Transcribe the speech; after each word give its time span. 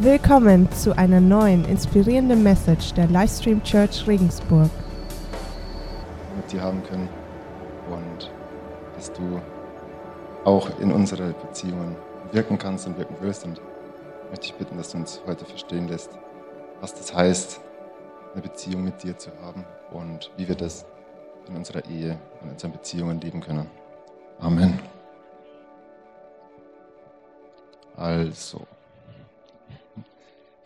Willkommen 0.00 0.70
zu 0.70 0.96
einer 0.96 1.20
neuen 1.20 1.64
inspirierenden 1.64 2.44
Message 2.44 2.94
der 2.94 3.08
Livestream 3.08 3.60
Church 3.64 4.06
Regensburg. 4.06 4.70
mit 6.36 6.52
dir 6.52 6.62
haben 6.62 6.84
können 6.84 7.08
und 7.90 8.30
dass 8.94 9.12
du 9.12 9.40
auch 10.44 10.70
in 10.78 10.92
unsere 10.92 11.32
Beziehungen 11.32 11.96
wirken 12.30 12.58
kannst 12.58 12.86
und 12.86 12.96
wirken 12.96 13.16
wirst. 13.20 13.44
Und 13.44 13.60
möchte 14.30 14.46
ich 14.46 14.54
bitten, 14.54 14.76
dass 14.76 14.92
du 14.92 14.98
uns 14.98 15.20
heute 15.26 15.44
verstehen 15.44 15.88
lässt, 15.88 16.10
was 16.80 16.94
das 16.94 17.12
heißt, 17.12 17.60
eine 18.34 18.42
Beziehung 18.42 18.84
mit 18.84 19.02
dir 19.02 19.18
zu 19.18 19.30
haben 19.42 19.64
und 19.90 20.30
wie 20.36 20.46
wir 20.46 20.54
das 20.54 20.86
in 21.48 21.56
unserer 21.56 21.84
Ehe 21.86 22.20
und 22.40 22.46
in 22.46 22.50
unseren 22.52 22.70
Beziehungen 22.70 23.20
leben 23.20 23.40
können. 23.40 23.66
Amen. 24.38 24.78
Also, 27.96 28.60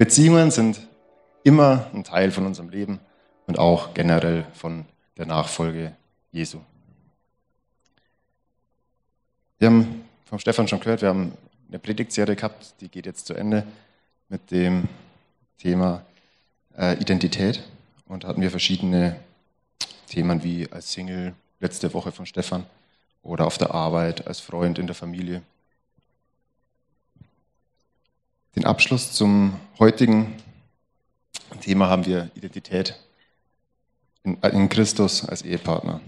Beziehungen 0.02 0.50
sind 0.50 0.80
immer 1.44 1.86
ein 1.94 2.02
Teil 2.02 2.32
von 2.32 2.44
unserem 2.44 2.70
Leben 2.70 2.98
und 3.46 3.56
auch 3.56 3.94
generell 3.94 4.44
von 4.52 4.84
der 5.16 5.26
Nachfolge 5.26 5.92
Jesu. 6.32 6.58
Wir 9.60 9.68
haben 9.68 10.04
vom 10.24 10.40
Stefan 10.40 10.66
schon 10.66 10.80
gehört, 10.80 11.02
wir 11.02 11.08
haben 11.08 11.34
eine 11.68 11.78
Predigtserie 11.78 12.34
gehabt, 12.34 12.74
die 12.80 12.88
geht 12.88 13.06
jetzt 13.06 13.26
zu 13.26 13.34
Ende 13.34 13.64
mit 14.28 14.50
dem 14.50 14.88
Thema 15.58 16.04
äh, 16.76 17.00
Identität. 17.00 17.62
Und 18.08 18.24
da 18.24 18.28
hatten 18.28 18.42
wir 18.42 18.50
verschiedene 18.50 19.20
Themen 20.08 20.42
wie 20.42 20.66
als 20.72 20.90
Single 20.90 21.32
letzte 21.60 21.94
Woche 21.94 22.10
von 22.10 22.26
Stefan 22.26 22.66
oder 23.22 23.46
auf 23.46 23.56
der 23.56 23.72
Arbeit, 23.72 24.26
als 24.26 24.40
Freund 24.40 24.80
in 24.80 24.88
der 24.88 24.96
Familie. 24.96 25.42
Den 28.54 28.66
Abschluss 28.66 29.12
zum 29.12 29.54
heutigen 29.78 30.36
Thema 31.62 31.88
haben 31.88 32.04
wir 32.04 32.30
Identität 32.34 32.96
in, 34.24 34.68
Christus 34.68 35.24
als 35.26 35.40
Ehepartner. 35.40 36.00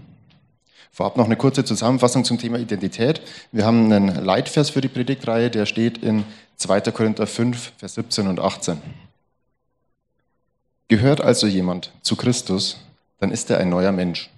Vorab 0.91 1.17
noch 1.17 1.25
eine 1.25 1.37
kurze 1.37 1.65
Zusammenfassung 1.65 2.23
zum 2.23 2.37
Thema 2.37 2.59
Identität. 2.59 3.21
Wir 3.51 3.65
haben 3.65 3.91
einen 3.91 4.23
Leitvers 4.23 4.69
für 4.69 4.81
die 4.81 4.87
Predigtreihe, 4.87 5.49
der 5.49 5.65
steht 5.65 5.97
in 5.97 6.23
2. 6.57 6.81
Korinther 6.91 7.25
5, 7.25 7.73
Vers 7.77 7.95
17 7.95 8.27
und 8.27 8.39
18. 8.39 8.79
Gehört 10.87 11.21
also 11.21 11.47
jemand 11.47 11.91
zu 12.03 12.15
Christus, 12.15 12.77
dann 13.19 13.31
ist 13.31 13.49
er 13.49 13.57
ein 13.57 13.69
neuer 13.69 13.91
Mensch. 13.91 14.29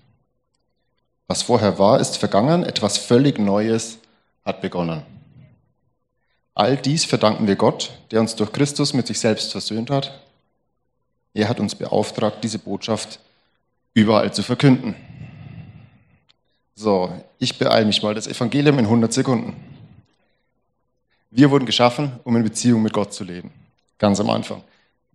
Was 1.27 1.41
vorher 1.41 1.77
war, 1.77 1.99
ist 1.99 2.15
vergangen, 2.15 2.63
etwas 2.63 2.97
völlig 2.97 3.37
Neues 3.37 3.99
hat 4.45 4.61
begonnen. 4.61 5.03
All 6.57 6.75
dies 6.75 7.05
verdanken 7.05 7.45
wir 7.45 7.55
Gott, 7.55 7.91
der 8.09 8.19
uns 8.19 8.35
durch 8.35 8.51
Christus 8.51 8.91
mit 8.95 9.05
sich 9.05 9.19
selbst 9.19 9.51
versöhnt 9.51 9.91
hat. 9.91 10.19
Er 11.35 11.49
hat 11.49 11.59
uns 11.59 11.75
beauftragt, 11.75 12.43
diese 12.43 12.57
Botschaft 12.57 13.19
überall 13.93 14.33
zu 14.33 14.41
verkünden. 14.41 14.95
So, 16.73 17.11
ich 17.37 17.59
beeile 17.59 17.85
mich 17.85 18.01
mal, 18.01 18.15
das 18.15 18.25
Evangelium 18.25 18.79
in 18.79 18.85
100 18.85 19.13
Sekunden. 19.13 19.55
Wir 21.29 21.51
wurden 21.51 21.67
geschaffen, 21.67 22.13
um 22.23 22.35
in 22.35 22.43
Beziehung 22.43 22.81
mit 22.81 22.93
Gott 22.93 23.13
zu 23.13 23.23
leben. 23.23 23.51
Ganz 23.99 24.19
am 24.19 24.31
Anfang. 24.31 24.63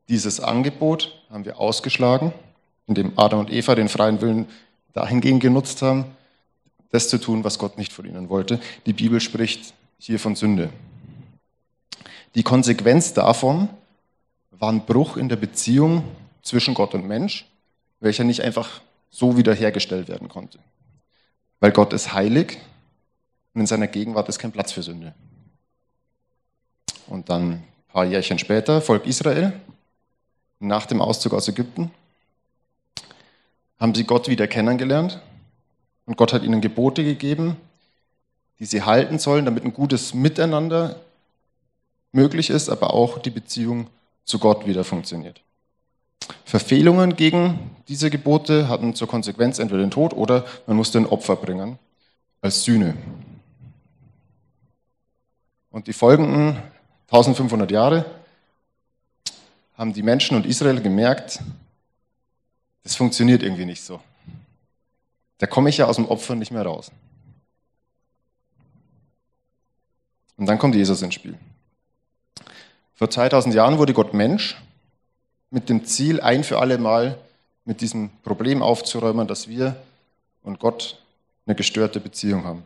Dieses 0.09 0.39
Angebot 0.39 1.13
haben 1.29 1.45
wir 1.45 1.59
ausgeschlagen, 1.59 2.33
indem 2.87 3.19
Adam 3.19 3.41
und 3.41 3.53
Eva 3.53 3.75
den 3.75 3.89
freien 3.89 4.20
Willen 4.20 4.47
dahingehend 4.93 5.43
genutzt 5.43 5.83
haben, 5.83 6.05
das 6.93 7.09
zu 7.09 7.19
tun, 7.19 7.43
was 7.43 7.59
Gott 7.59 7.79
nicht 7.79 7.93
von 7.93 8.05
ihnen 8.05 8.29
wollte. 8.29 8.61
Die 8.87 8.93
Bibel 8.93 9.20
spricht 9.20 9.75
hier 9.98 10.20
von 10.20 10.37
Sünde. 10.37 10.70
Die 12.34 12.42
Konsequenz 12.42 13.12
davon 13.12 13.69
war 14.50 14.70
ein 14.70 14.86
Bruch 14.86 15.16
in 15.16 15.28
der 15.28 15.36
Beziehung 15.36 16.05
zwischen 16.42 16.74
Gott 16.74 16.94
und 16.94 17.06
Mensch, 17.06 17.47
welcher 18.00 18.24
nicht 18.24 18.41
einfach 18.42 18.80
so 19.11 19.36
wiederhergestellt 19.36 20.08
werden 20.08 20.29
konnte. 20.29 20.58
Weil 21.61 21.73
Gott 21.73 21.92
ist 21.92 22.12
heilig 22.12 22.58
und 23.55 23.61
in 23.61 23.67
seiner 23.67 23.86
Gegenwart 23.86 24.29
ist 24.29 24.39
kein 24.39 24.52
Platz 24.52 24.73
für 24.73 24.83
Sünde. 24.83 25.14
Und 27.07 27.29
dann 27.29 27.51
ein 27.52 27.64
paar 27.89 28.05
Jährchen 28.07 28.39
später, 28.39 28.80
Volk 28.80 29.07
Israel, 29.07 29.52
nach 30.58 30.86
dem 30.86 31.02
Auszug 31.02 31.34
aus 31.34 31.48
Ägypten, 31.48 31.90
haben 33.78 33.95
sie 33.95 34.05
Gott 34.05 34.28
wieder 34.28 34.46
kennengelernt 34.46 35.20
und 36.07 36.17
Gott 36.17 36.33
hat 36.33 36.42
ihnen 36.45 36.61
Gebote 36.61 37.05
gegeben, 37.05 37.57
die 38.58 38.64
sie 38.64 38.83
halten 38.83 39.18
sollen, 39.18 39.45
damit 39.45 39.64
ein 39.64 39.74
gutes 39.74 40.14
Miteinander 40.14 41.01
möglich 42.12 42.50
ist, 42.50 42.68
aber 42.68 42.95
auch 42.95 43.18
die 43.18 43.30
Beziehung 43.30 43.89
zu 44.24 44.39
Gott 44.39 44.67
wieder 44.67 44.84
funktioniert. 44.84 45.42
Verfehlungen 46.45 47.17
gegen 47.17 47.70
diese 47.89 48.11
Gebote 48.11 48.68
hatten 48.68 48.95
zur 48.95 49.08
Konsequenz 49.08 49.58
entweder 49.58 49.80
den 49.80 49.90
Tod 49.90 50.12
oder 50.12 50.45
man 50.67 50.77
musste 50.77 50.98
ein 50.98 51.06
Opfer 51.06 51.36
bringen 51.36 51.78
als 52.40 52.62
Sühne. 52.64 52.95
Und 55.70 55.86
die 55.86 55.92
folgenden 55.92 56.58
1500 57.06 57.70
Jahre 57.70 58.05
haben 59.74 59.92
die 59.92 60.02
Menschen 60.02 60.36
und 60.36 60.46
Israel 60.46 60.80
gemerkt, 60.80 61.40
das 62.83 62.95
funktioniert 62.95 63.42
irgendwie 63.42 63.64
nicht 63.64 63.83
so. 63.83 64.01
Da 65.39 65.46
komme 65.46 65.70
ich 65.70 65.78
ja 65.78 65.86
aus 65.86 65.96
dem 65.96 66.06
Opfer 66.06 66.34
nicht 66.34 66.52
mehr 66.52 66.62
raus. 66.62 66.92
Und 70.36 70.46
dann 70.46 70.58
kommt 70.58 70.74
Jesus 70.74 71.02
ins 71.02 71.14
Spiel. 71.14 71.39
Vor 73.02 73.11
2000 73.11 73.52
Jahren 73.52 73.79
wurde 73.79 73.95
Gott 73.95 74.14
Mensch 74.14 74.57
mit 75.51 75.68
dem 75.68 75.85
Ziel, 75.85 76.20
ein 76.20 76.45
für 76.45 76.61
alle 76.61 76.79
Mal 76.79 77.18
mit 77.64 77.80
diesem 77.80 78.11
Problem 78.23 78.63
aufzuräumen, 78.63 79.27
dass 79.27 79.48
wir 79.48 79.74
und 80.45 80.61
Gott 80.61 81.02
eine 81.45 81.57
gestörte 81.57 81.98
Beziehung 81.98 82.45
haben. 82.45 82.63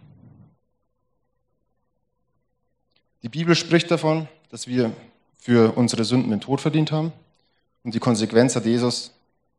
Die 3.22 3.30
Bibel 3.30 3.54
spricht 3.54 3.90
davon, 3.90 4.28
dass 4.50 4.66
wir 4.66 4.92
für 5.38 5.74
unsere 5.74 6.04
Sünden 6.04 6.30
den 6.30 6.42
Tod 6.42 6.60
verdient 6.60 6.92
haben 6.92 7.14
und 7.82 7.94
die 7.94 7.98
Konsequenz 7.98 8.54
hat 8.56 8.66
Jesus 8.66 9.12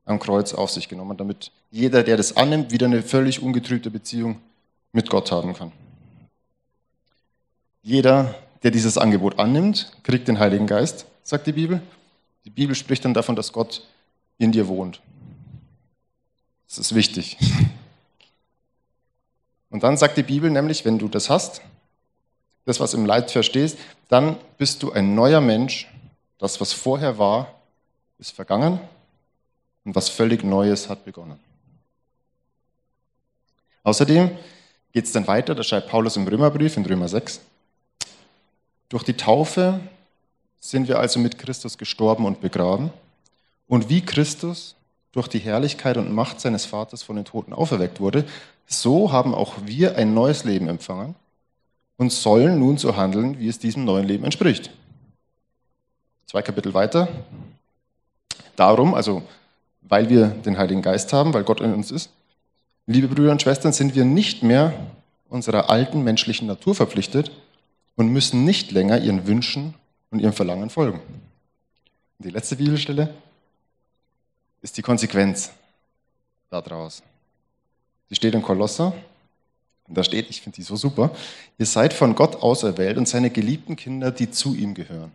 am 0.06 0.20
Kreuz 0.20 0.54
auf 0.54 0.70
sich 0.70 0.88
genommen, 0.88 1.18
damit 1.18 1.52
jeder, 1.72 2.04
der 2.04 2.18
das 2.18 2.38
annimmt, 2.38 2.70
wieder 2.70 2.86
eine 2.86 3.02
völlig 3.02 3.42
ungetrübte 3.42 3.90
Beziehung 3.90 4.40
mit 4.92 5.10
Gott 5.10 5.32
haben 5.32 5.56
kann. 5.56 5.72
Jeder, 7.82 8.36
der 8.64 8.72
dieses 8.72 8.98
Angebot 8.98 9.40
annimmt, 9.40 9.92
kriegt 10.04 10.28
den 10.28 10.40
Heiligen 10.40 10.68
Geist, 10.68 11.06
sagt 11.24 11.48
die 11.48 11.54
Bibel, 11.54 11.82
die 12.46 12.50
Bibel 12.50 12.76
spricht 12.76 13.06
dann 13.06 13.14
davon, 13.14 13.36
dass 13.36 13.52
Gott 13.52 13.86
in 14.38 14.52
dir 14.52 14.68
wohnt. 14.68 15.02
Das 16.68 16.78
ist 16.78 16.96
wichtig. 16.96 17.38
Und 19.70 19.84
dann 19.84 19.98
sagt 19.98 20.18
die 20.18 20.24
Bibel 20.24 20.50
nämlich, 20.50 20.86
wenn 20.86 20.98
du 20.98 21.08
das 21.08 21.30
hast, 21.30 21.62
das, 22.66 22.80
was 22.80 22.94
im 22.94 23.06
Leid 23.06 23.32
verstehst, 23.32 23.78
dann 24.10 24.38
bist 24.58 24.84
du 24.84 24.92
ein 24.92 25.16
neuer 25.16 25.42
Mensch. 25.42 25.88
Das, 26.38 26.60
was 26.62 26.74
vorher 26.74 27.18
war, 27.18 27.54
ist 28.20 28.32
vergangen 28.32 28.80
und 29.86 29.96
was 29.96 30.10
völlig 30.10 30.44
Neues 30.44 30.90
hat 30.90 31.06
begonnen. 31.06 31.40
Außerdem 33.84 34.32
geht 34.92 35.06
es 35.06 35.14
dann 35.14 35.28
weiter, 35.28 35.56
das 35.56 35.68
schreibt 35.68 35.90
Paulus 35.90 36.18
im 36.18 36.28
Römerbrief 36.28 36.76
in 36.76 36.86
Römer 36.86 37.08
6. 37.08 37.40
Durch 38.90 39.04
die 39.04 39.14
Taufe 39.14 39.80
sind 40.60 40.88
wir 40.88 41.00
also 41.00 41.20
mit 41.20 41.38
Christus 41.38 41.78
gestorben 41.78 42.26
und 42.26 42.42
begraben. 42.42 42.92
Und 43.68 43.90
wie 43.90 44.02
Christus 44.02 44.76
durch 45.12 45.28
die 45.28 45.40
Herrlichkeit 45.40 45.98
und 45.98 46.14
Macht 46.14 46.40
seines 46.40 46.66
Vaters 46.66 47.04
von 47.04 47.16
den 47.16 47.26
Toten 47.26 47.54
auferweckt 47.54 48.00
wurde, 48.00 48.26
so 48.66 49.12
haben 49.12 49.34
auch 49.34 49.56
wir 49.66 49.98
ein 49.98 50.14
neues 50.14 50.44
Leben 50.44 50.68
empfangen 50.68 51.16
und 51.98 52.12
sollen 52.12 52.60
nun 52.60 52.78
so 52.78 52.96
handeln, 52.96 53.40
wie 53.40 53.48
es 53.48 53.60
diesem 53.60 53.84
neuen 53.84 54.08
Leben 54.08 54.24
entspricht. 54.24 54.72
Zwei 56.26 56.42
Kapitel 56.42 56.74
weiter. 56.74 57.08
Darum, 58.56 58.94
also 58.94 59.24
weil 59.82 60.10
wir 60.10 60.28
den 60.28 60.58
Heiligen 60.58 60.82
Geist 60.82 61.14
haben, 61.14 61.34
weil 61.34 61.44
Gott 61.44 61.62
in 61.62 61.74
uns 61.74 61.92
ist, 61.92 62.10
liebe 62.86 63.08
Brüder 63.08 63.32
und 63.32 63.42
Schwestern, 63.42 63.72
sind 63.72 63.96
wir 63.96 64.06
nicht 64.06 64.44
mehr 64.44 64.74
unserer 65.30 65.70
alten 65.70 66.04
menschlichen 66.04 66.48
Natur 66.48 66.76
verpflichtet 66.76 67.32
und 67.98 68.08
müssen 68.08 68.46
nicht 68.46 68.72
länger 68.72 69.00
ihren 69.00 69.28
Wünschen 69.28 69.74
und 70.12 70.20
ihrem 70.20 70.32
Verlangen 70.32 70.70
folgen. 70.70 71.00
Und 71.00 72.26
die 72.26 72.30
letzte 72.30 72.56
Bibelstelle 72.56 73.14
ist 74.62 74.78
die 74.78 74.82
Konsequenz 74.82 75.52
daraus. 76.50 77.04
Sie 78.08 78.16
steht 78.16 78.34
in 78.34 78.42
Kolosser 78.42 78.94
und 79.88 79.98
da 79.98 80.04
steht, 80.04 80.30
ich 80.30 80.42
finde 80.42 80.56
die 80.56 80.62
so 80.62 80.76
super, 80.76 81.12
ihr 81.58 81.66
seid 81.66 81.94
von 81.94 82.16
Gott 82.16 82.38
auserwählt 82.38 82.98
und 82.98 83.08
seine 83.08 83.30
geliebten 83.30 83.76
Kinder, 83.76 84.12
die 84.12 84.32
zu 84.32 84.56
ihm 84.56 84.74
gehören. 84.74 85.12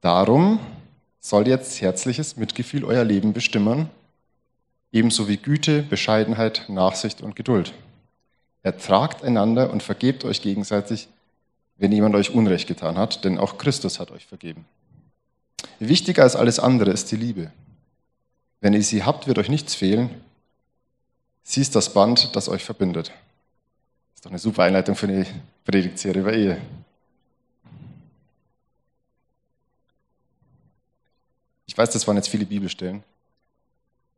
Darum 0.00 0.58
soll 1.20 1.46
jetzt 1.46 1.80
herzliches 1.80 2.36
Mitgefühl 2.36 2.84
euer 2.84 3.04
Leben 3.04 3.32
bestimmen, 3.32 3.88
ebenso 4.90 5.28
wie 5.28 5.36
Güte, 5.36 5.82
Bescheidenheit, 5.82 6.68
Nachsicht 6.68 7.20
und 7.20 7.36
Geduld. 7.36 7.74
Ertragt 8.62 9.22
einander 9.22 9.70
und 9.70 9.82
vergebt 9.82 10.24
euch 10.24 10.42
gegenseitig, 10.42 11.08
wenn 11.82 11.90
jemand 11.90 12.14
euch 12.14 12.30
Unrecht 12.30 12.68
getan 12.68 12.96
hat, 12.96 13.24
denn 13.24 13.38
auch 13.38 13.58
Christus 13.58 13.98
hat 13.98 14.12
euch 14.12 14.24
vergeben. 14.24 14.66
Wichtiger 15.80 16.22
als 16.22 16.36
alles 16.36 16.60
andere 16.60 16.92
ist 16.92 17.10
die 17.10 17.16
Liebe. 17.16 17.50
Wenn 18.60 18.72
ihr 18.72 18.84
sie 18.84 19.02
habt, 19.02 19.26
wird 19.26 19.36
euch 19.40 19.48
nichts 19.48 19.74
fehlen. 19.74 20.08
Sie 21.42 21.60
ist 21.60 21.74
das 21.74 21.92
Band, 21.92 22.36
das 22.36 22.48
euch 22.48 22.62
verbindet. 22.62 23.08
Das 23.08 24.14
ist 24.14 24.24
doch 24.24 24.30
eine 24.30 24.38
super 24.38 24.62
Einleitung 24.62 24.94
für 24.94 25.08
eine 25.08 25.26
Predigtserie 25.64 26.20
über 26.20 26.32
Ehe. 26.32 26.62
Ich 31.66 31.76
weiß, 31.76 31.90
das 31.90 32.06
waren 32.06 32.14
jetzt 32.16 32.28
viele 32.28 32.46
Bibelstellen, 32.46 33.02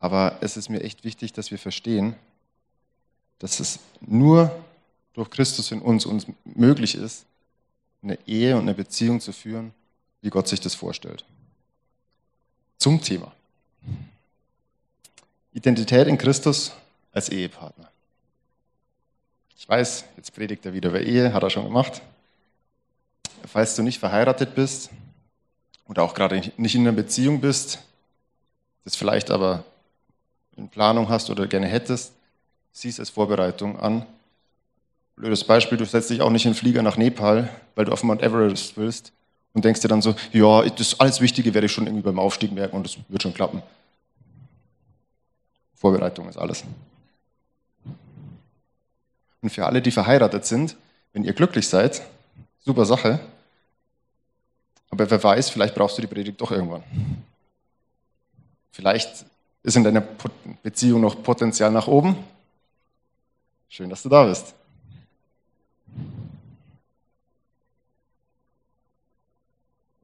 aber 0.00 0.36
es 0.42 0.58
ist 0.58 0.68
mir 0.68 0.82
echt 0.82 1.02
wichtig, 1.02 1.32
dass 1.32 1.50
wir 1.50 1.58
verstehen, 1.58 2.14
dass 3.38 3.58
es 3.58 3.78
nur 4.02 4.54
durch 5.14 5.30
Christus 5.30 5.72
in 5.72 5.80
uns 5.80 6.04
uns 6.04 6.26
möglich 6.44 6.94
ist, 6.96 7.24
eine 8.04 8.18
Ehe 8.26 8.54
und 8.56 8.62
eine 8.62 8.74
Beziehung 8.74 9.20
zu 9.20 9.32
führen, 9.32 9.72
wie 10.20 10.30
Gott 10.30 10.48
sich 10.48 10.60
das 10.60 10.74
vorstellt. 10.74 11.24
Zum 12.78 13.00
Thema. 13.00 13.32
Identität 15.52 16.06
in 16.06 16.18
Christus 16.18 16.72
als 17.12 17.28
Ehepartner. 17.28 17.88
Ich 19.56 19.68
weiß, 19.68 20.04
jetzt 20.16 20.34
predigt 20.34 20.66
er 20.66 20.74
wieder 20.74 20.90
über 20.90 21.00
Ehe, 21.00 21.32
hat 21.32 21.42
er 21.42 21.50
schon 21.50 21.64
gemacht. 21.64 22.02
Falls 23.46 23.76
du 23.76 23.82
nicht 23.82 23.98
verheiratet 23.98 24.54
bist 24.54 24.90
oder 25.86 26.02
auch 26.02 26.14
gerade 26.14 26.52
nicht 26.56 26.74
in 26.74 26.82
einer 26.82 26.92
Beziehung 26.92 27.40
bist, 27.40 27.78
das 28.84 28.96
vielleicht 28.96 29.30
aber 29.30 29.64
in 30.56 30.68
Planung 30.68 31.08
hast 31.08 31.30
oder 31.30 31.46
gerne 31.46 31.66
hättest, 31.66 32.12
sieh 32.72 32.88
es 32.88 33.00
als 33.00 33.10
Vorbereitung 33.10 33.78
an. 33.78 34.06
Blödes 35.16 35.44
Beispiel, 35.44 35.78
du 35.78 35.84
setzt 35.84 36.10
dich 36.10 36.20
auch 36.20 36.30
nicht 36.30 36.44
in 36.44 36.52
den 36.52 36.58
Flieger 36.58 36.82
nach 36.82 36.96
Nepal, 36.96 37.48
weil 37.76 37.84
du 37.84 37.92
auf 37.92 38.02
Mount 38.02 38.22
Everest 38.22 38.76
willst 38.76 39.12
und 39.52 39.64
denkst 39.64 39.80
dir 39.80 39.88
dann 39.88 40.02
so, 40.02 40.14
ja, 40.32 40.62
das 40.68 40.98
alles 40.98 41.20
Wichtige 41.20 41.54
werde 41.54 41.66
ich 41.66 41.72
schon 41.72 41.86
irgendwie 41.86 42.02
beim 42.02 42.18
Aufstieg 42.18 42.52
merken 42.52 42.76
und 42.76 42.84
das 42.84 42.96
wird 43.08 43.22
schon 43.22 43.32
klappen. 43.32 43.62
Vorbereitung 45.74 46.28
ist 46.28 46.36
alles. 46.36 46.64
Und 49.40 49.50
für 49.50 49.66
alle, 49.66 49.82
die 49.82 49.90
verheiratet 49.90 50.46
sind, 50.46 50.76
wenn 51.12 51.22
ihr 51.22 51.32
glücklich 51.32 51.68
seid, 51.68 52.02
super 52.58 52.84
Sache. 52.84 53.20
Aber 54.90 55.08
wer 55.08 55.22
weiß, 55.22 55.50
vielleicht 55.50 55.74
brauchst 55.74 55.96
du 55.98 56.02
die 56.02 56.08
Predigt 56.08 56.40
doch 56.40 56.50
irgendwann. 56.50 56.82
Vielleicht 58.72 59.24
ist 59.62 59.76
in 59.76 59.84
deiner 59.84 60.02
Beziehung 60.62 61.00
noch 61.00 61.22
Potenzial 61.22 61.70
nach 61.70 61.86
oben. 61.86 62.16
Schön, 63.68 63.90
dass 63.90 64.02
du 64.02 64.08
da 64.08 64.24
bist. 64.24 64.54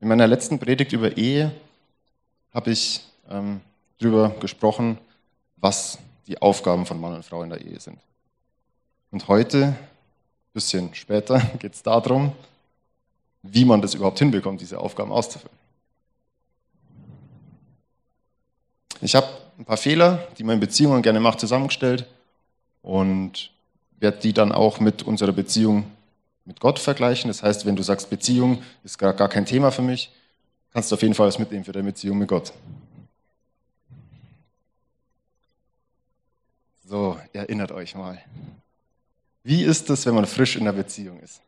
In 0.01 0.09
meiner 0.09 0.27
letzten 0.27 0.59
Predigt 0.59 0.95
über 0.95 1.19
Ehe 1.19 1.53
habe 2.55 2.71
ich 2.71 3.03
ähm, 3.29 3.61
darüber 3.99 4.31
gesprochen, 4.41 4.97
was 5.59 5.99
die 6.27 6.41
Aufgaben 6.41 6.87
von 6.87 6.99
Mann 6.99 7.15
und 7.15 7.25
Frau 7.25 7.43
in 7.43 7.51
der 7.51 7.61
Ehe 7.61 7.79
sind. 7.79 7.99
Und 9.11 9.29
heute, 9.29 9.67
ein 9.67 9.77
bisschen 10.55 10.95
später, 10.95 11.39
geht 11.59 11.75
es 11.75 11.83
darum, 11.83 12.33
wie 13.43 13.67
man 13.67 13.83
das 13.83 13.93
überhaupt 13.93 14.19
hinbekommt, 14.19 14.63
diese 14.63 14.79
Aufgaben 14.79 15.13
auszufüllen. 15.13 15.57
Ich 19.03 19.15
habe 19.15 19.29
ein 19.59 19.67
paar 19.67 19.77
Fehler, 19.77 20.27
die 20.39 20.45
man 20.45 20.55
in 20.55 20.61
Beziehungen 20.61 21.03
gerne 21.03 21.21
macht, 21.21 21.41
zusammengestellt 21.41 22.07
und 22.81 23.51
werde 23.99 24.19
die 24.19 24.33
dann 24.33 24.51
auch 24.53 24.81
mit 24.81 25.03
unserer 25.03 25.33
Beziehung 25.33 25.85
mit 26.45 26.61
Gott 26.61 26.79
vergleichen. 26.79 27.29
Das 27.29 27.43
heißt, 27.43 27.67
wenn 27.67 27.77
du 27.77 27.83
sagst, 27.83 28.11
Beziehung 28.11 28.63
ist 28.85 28.99
gar, 28.99 29.13
gar 29.13 29.29
kein 29.29 29.47
Thema 29.47 29.71
für 29.71 29.83
mich, 29.83 30.13
kannst 30.73 30.91
du 30.91 30.95
auf 30.95 31.03
jeden 31.03 31.15
Fall 31.15 31.29
was 31.29 31.39
mitnehmen 31.39 31.65
für 31.65 31.73
deine 31.73 31.87
Beziehung 31.87 32.19
mit 32.19 32.29
Gott. 32.29 32.53
So, 36.85 37.19
erinnert 37.33 37.71
euch 37.71 37.95
mal. 37.95 38.21
Wie 39.45 39.65
ist 39.65 39.89
es, 39.91 40.07
wenn 40.07 40.15
man 40.15 40.27
frisch 40.27 40.57
in 40.57 40.65
der 40.65 40.73
Beziehung 40.73 41.21
ist? 41.21 41.41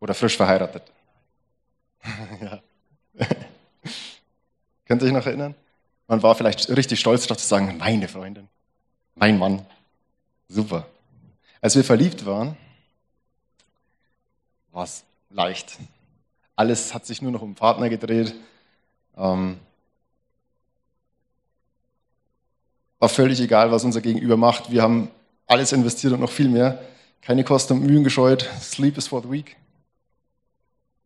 Oder 0.00 0.14
frisch 0.14 0.36
verheiratet? 0.36 0.82
ja. 2.40 2.62
Könnt 4.86 5.02
ihr 5.02 5.06
euch 5.06 5.12
noch 5.12 5.26
erinnern? 5.26 5.54
Man 6.08 6.22
war 6.22 6.34
vielleicht 6.34 6.68
richtig 6.70 7.00
stolz 7.00 7.26
darauf 7.26 7.38
zu 7.38 7.46
sagen, 7.46 7.76
meine 7.78 8.08
Freundin, 8.08 8.48
mein 9.14 9.38
Mann. 9.38 9.64
Super. 10.48 10.86
Als 11.60 11.76
wir 11.76 11.84
verliebt 11.84 12.26
waren, 12.26 12.56
war 14.72 14.84
es 14.84 15.04
leicht. 15.30 15.78
Alles 16.56 16.94
hat 16.94 17.06
sich 17.06 17.22
nur 17.22 17.30
noch 17.30 17.42
um 17.42 17.54
Partner 17.54 17.88
gedreht. 17.88 18.34
Ähm, 19.16 19.58
war 22.98 23.08
völlig 23.08 23.40
egal, 23.40 23.70
was 23.70 23.84
unser 23.84 24.00
Gegenüber 24.00 24.36
macht. 24.36 24.70
Wir 24.70 24.82
haben 24.82 25.10
alles 25.46 25.72
investiert 25.72 26.12
und 26.12 26.20
noch 26.20 26.30
viel 26.30 26.48
mehr. 26.48 26.80
Keine 27.20 27.44
Kosten 27.44 27.74
und 27.74 27.84
Mühen 27.84 28.04
gescheut. 28.04 28.48
Sleep 28.60 28.96
is 28.96 29.08
for 29.08 29.22
the 29.22 29.30
week. 29.30 29.56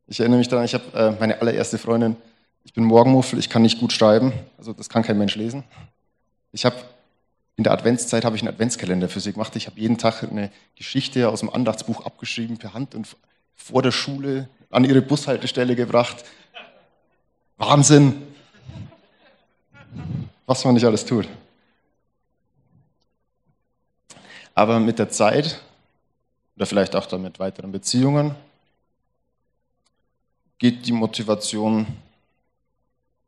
Ich 0.06 0.20
erinnere 0.20 0.38
mich 0.38 0.48
daran, 0.48 0.64
ich 0.64 0.74
habe 0.74 0.84
äh, 0.94 1.18
meine 1.18 1.40
allererste 1.40 1.78
Freundin, 1.78 2.16
ich 2.64 2.72
bin 2.72 2.84
Morgenmuffel, 2.84 3.40
ich 3.40 3.50
kann 3.50 3.62
nicht 3.62 3.80
gut 3.80 3.92
schreiben, 3.92 4.32
also 4.56 4.72
das 4.72 4.88
kann 4.88 5.02
kein 5.02 5.18
Mensch 5.18 5.34
lesen. 5.34 5.64
Ich 6.52 6.64
habe 6.64 6.76
in 7.56 7.64
der 7.64 7.72
Adventszeit 7.72 8.24
habe 8.24 8.36
ich 8.36 8.42
einen 8.42 8.52
Adventskalender 8.52 9.08
für 9.08 9.18
sie 9.18 9.32
gemacht. 9.32 9.56
Ich 9.56 9.66
habe 9.66 9.80
jeden 9.80 9.98
Tag 9.98 10.22
eine 10.22 10.52
Geschichte 10.76 11.28
aus 11.28 11.40
dem 11.40 11.50
Andachtsbuch 11.50 12.04
abgeschrieben 12.04 12.58
per 12.58 12.74
Hand 12.74 12.94
und 12.94 13.16
vor 13.56 13.82
der 13.82 13.90
Schule 13.90 14.48
an 14.70 14.84
ihre 14.84 15.02
Bushaltestelle 15.02 15.74
gebracht. 15.74 16.24
Wahnsinn! 17.56 18.22
Was 20.46 20.64
man 20.64 20.74
nicht 20.74 20.84
alles 20.84 21.04
tut. 21.04 21.28
Aber 24.54 24.78
mit 24.78 24.98
der 24.98 25.10
Zeit 25.10 25.60
oder 26.54 26.66
vielleicht 26.66 26.94
auch 26.94 27.06
dann 27.06 27.22
mit 27.22 27.38
weiteren 27.38 27.72
Beziehungen 27.72 28.34
geht 30.58 30.86
die 30.86 30.92
Motivation 30.92 31.86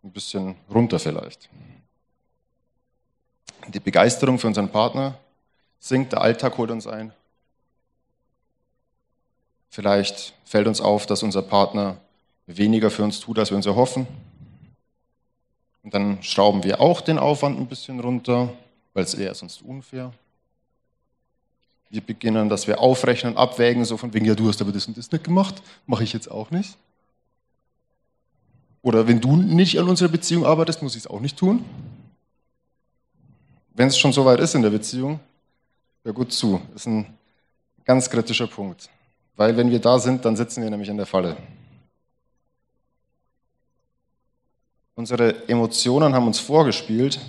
ein 0.02 0.12
bisschen 0.12 0.54
runter 0.70 0.98
vielleicht. 0.98 1.48
Die 3.68 3.80
Begeisterung 3.80 4.38
für 4.38 4.46
unseren 4.46 4.70
Partner 4.70 5.18
sinkt, 5.78 6.12
der 6.12 6.22
Alltag 6.22 6.56
holt 6.56 6.70
uns 6.70 6.86
ein. 6.86 7.12
Vielleicht 9.70 10.34
fällt 10.44 10.66
uns 10.66 10.80
auf, 10.80 11.06
dass 11.06 11.22
unser 11.22 11.42
Partner 11.42 11.98
weniger 12.46 12.90
für 12.90 13.04
uns 13.04 13.20
tut, 13.20 13.38
als 13.38 13.50
wir 13.50 13.56
uns 13.56 13.66
erhoffen. 13.66 14.06
Und 15.82 15.94
dann 15.94 16.22
schrauben 16.22 16.64
wir 16.64 16.80
auch 16.80 17.00
den 17.00 17.18
Aufwand 17.18 17.58
ein 17.58 17.66
bisschen 17.66 18.00
runter, 18.00 18.52
weil 18.94 19.04
es 19.04 19.14
eher 19.14 19.34
sonst 19.34 19.62
unfair. 19.62 20.12
Wir 21.90 22.00
beginnen, 22.00 22.48
dass 22.48 22.66
wir 22.66 22.80
aufrechnen, 22.80 23.36
abwägen, 23.36 23.84
so 23.84 23.96
von 23.96 24.12
wegen, 24.12 24.26
ja, 24.26 24.34
du 24.34 24.48
hast 24.48 24.60
aber 24.60 24.72
das 24.72 24.86
und 24.86 24.96
das 24.96 25.10
nicht 25.10 25.24
gemacht, 25.24 25.62
mache 25.86 26.04
ich 26.04 26.12
jetzt 26.12 26.30
auch 26.30 26.50
nicht. 26.50 26.76
Oder 28.82 29.06
wenn 29.06 29.20
du 29.20 29.36
nicht 29.36 29.78
an 29.78 29.88
unserer 29.88 30.08
Beziehung 30.08 30.44
arbeitest, 30.44 30.82
muss 30.82 30.94
ich 30.94 31.02
es 31.02 31.06
auch 31.06 31.20
nicht 31.20 31.38
tun. 31.38 31.64
Wenn 33.74 33.88
es 33.88 33.98
schon 33.98 34.12
so 34.12 34.24
weit 34.24 34.40
ist 34.40 34.54
in 34.54 34.62
der 34.62 34.70
Beziehung, 34.70 35.20
hör 36.04 36.12
gut 36.12 36.32
zu. 36.32 36.60
Das 36.72 36.82
ist 36.82 36.86
ein 36.86 37.06
ganz 37.84 38.10
kritischer 38.10 38.46
Punkt. 38.46 38.90
Weil 39.38 39.56
wenn 39.56 39.70
wir 39.70 39.78
da 39.78 40.00
sind, 40.00 40.24
dann 40.24 40.34
sitzen 40.34 40.64
wir 40.64 40.68
nämlich 40.68 40.88
in 40.88 40.96
der 40.96 41.06
Falle. 41.06 41.36
Unsere 44.96 45.48
Emotionen 45.48 46.12
haben 46.12 46.26
uns 46.26 46.40
vorgespielt, 46.40 47.20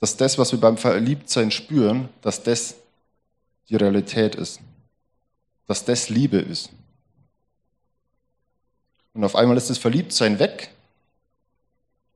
dass 0.00 0.18
das, 0.18 0.36
was 0.36 0.52
wir 0.52 0.60
beim 0.60 0.76
Verliebtsein 0.76 1.50
spüren, 1.50 2.10
dass 2.20 2.42
das 2.42 2.74
die 3.70 3.76
Realität 3.76 4.34
ist. 4.34 4.60
Dass 5.66 5.86
das 5.86 6.10
Liebe 6.10 6.36
ist. 6.36 6.68
Und 9.14 9.24
auf 9.24 9.34
einmal 9.34 9.56
ist 9.56 9.70
das 9.70 9.78
Verliebtsein 9.78 10.38
weg 10.38 10.70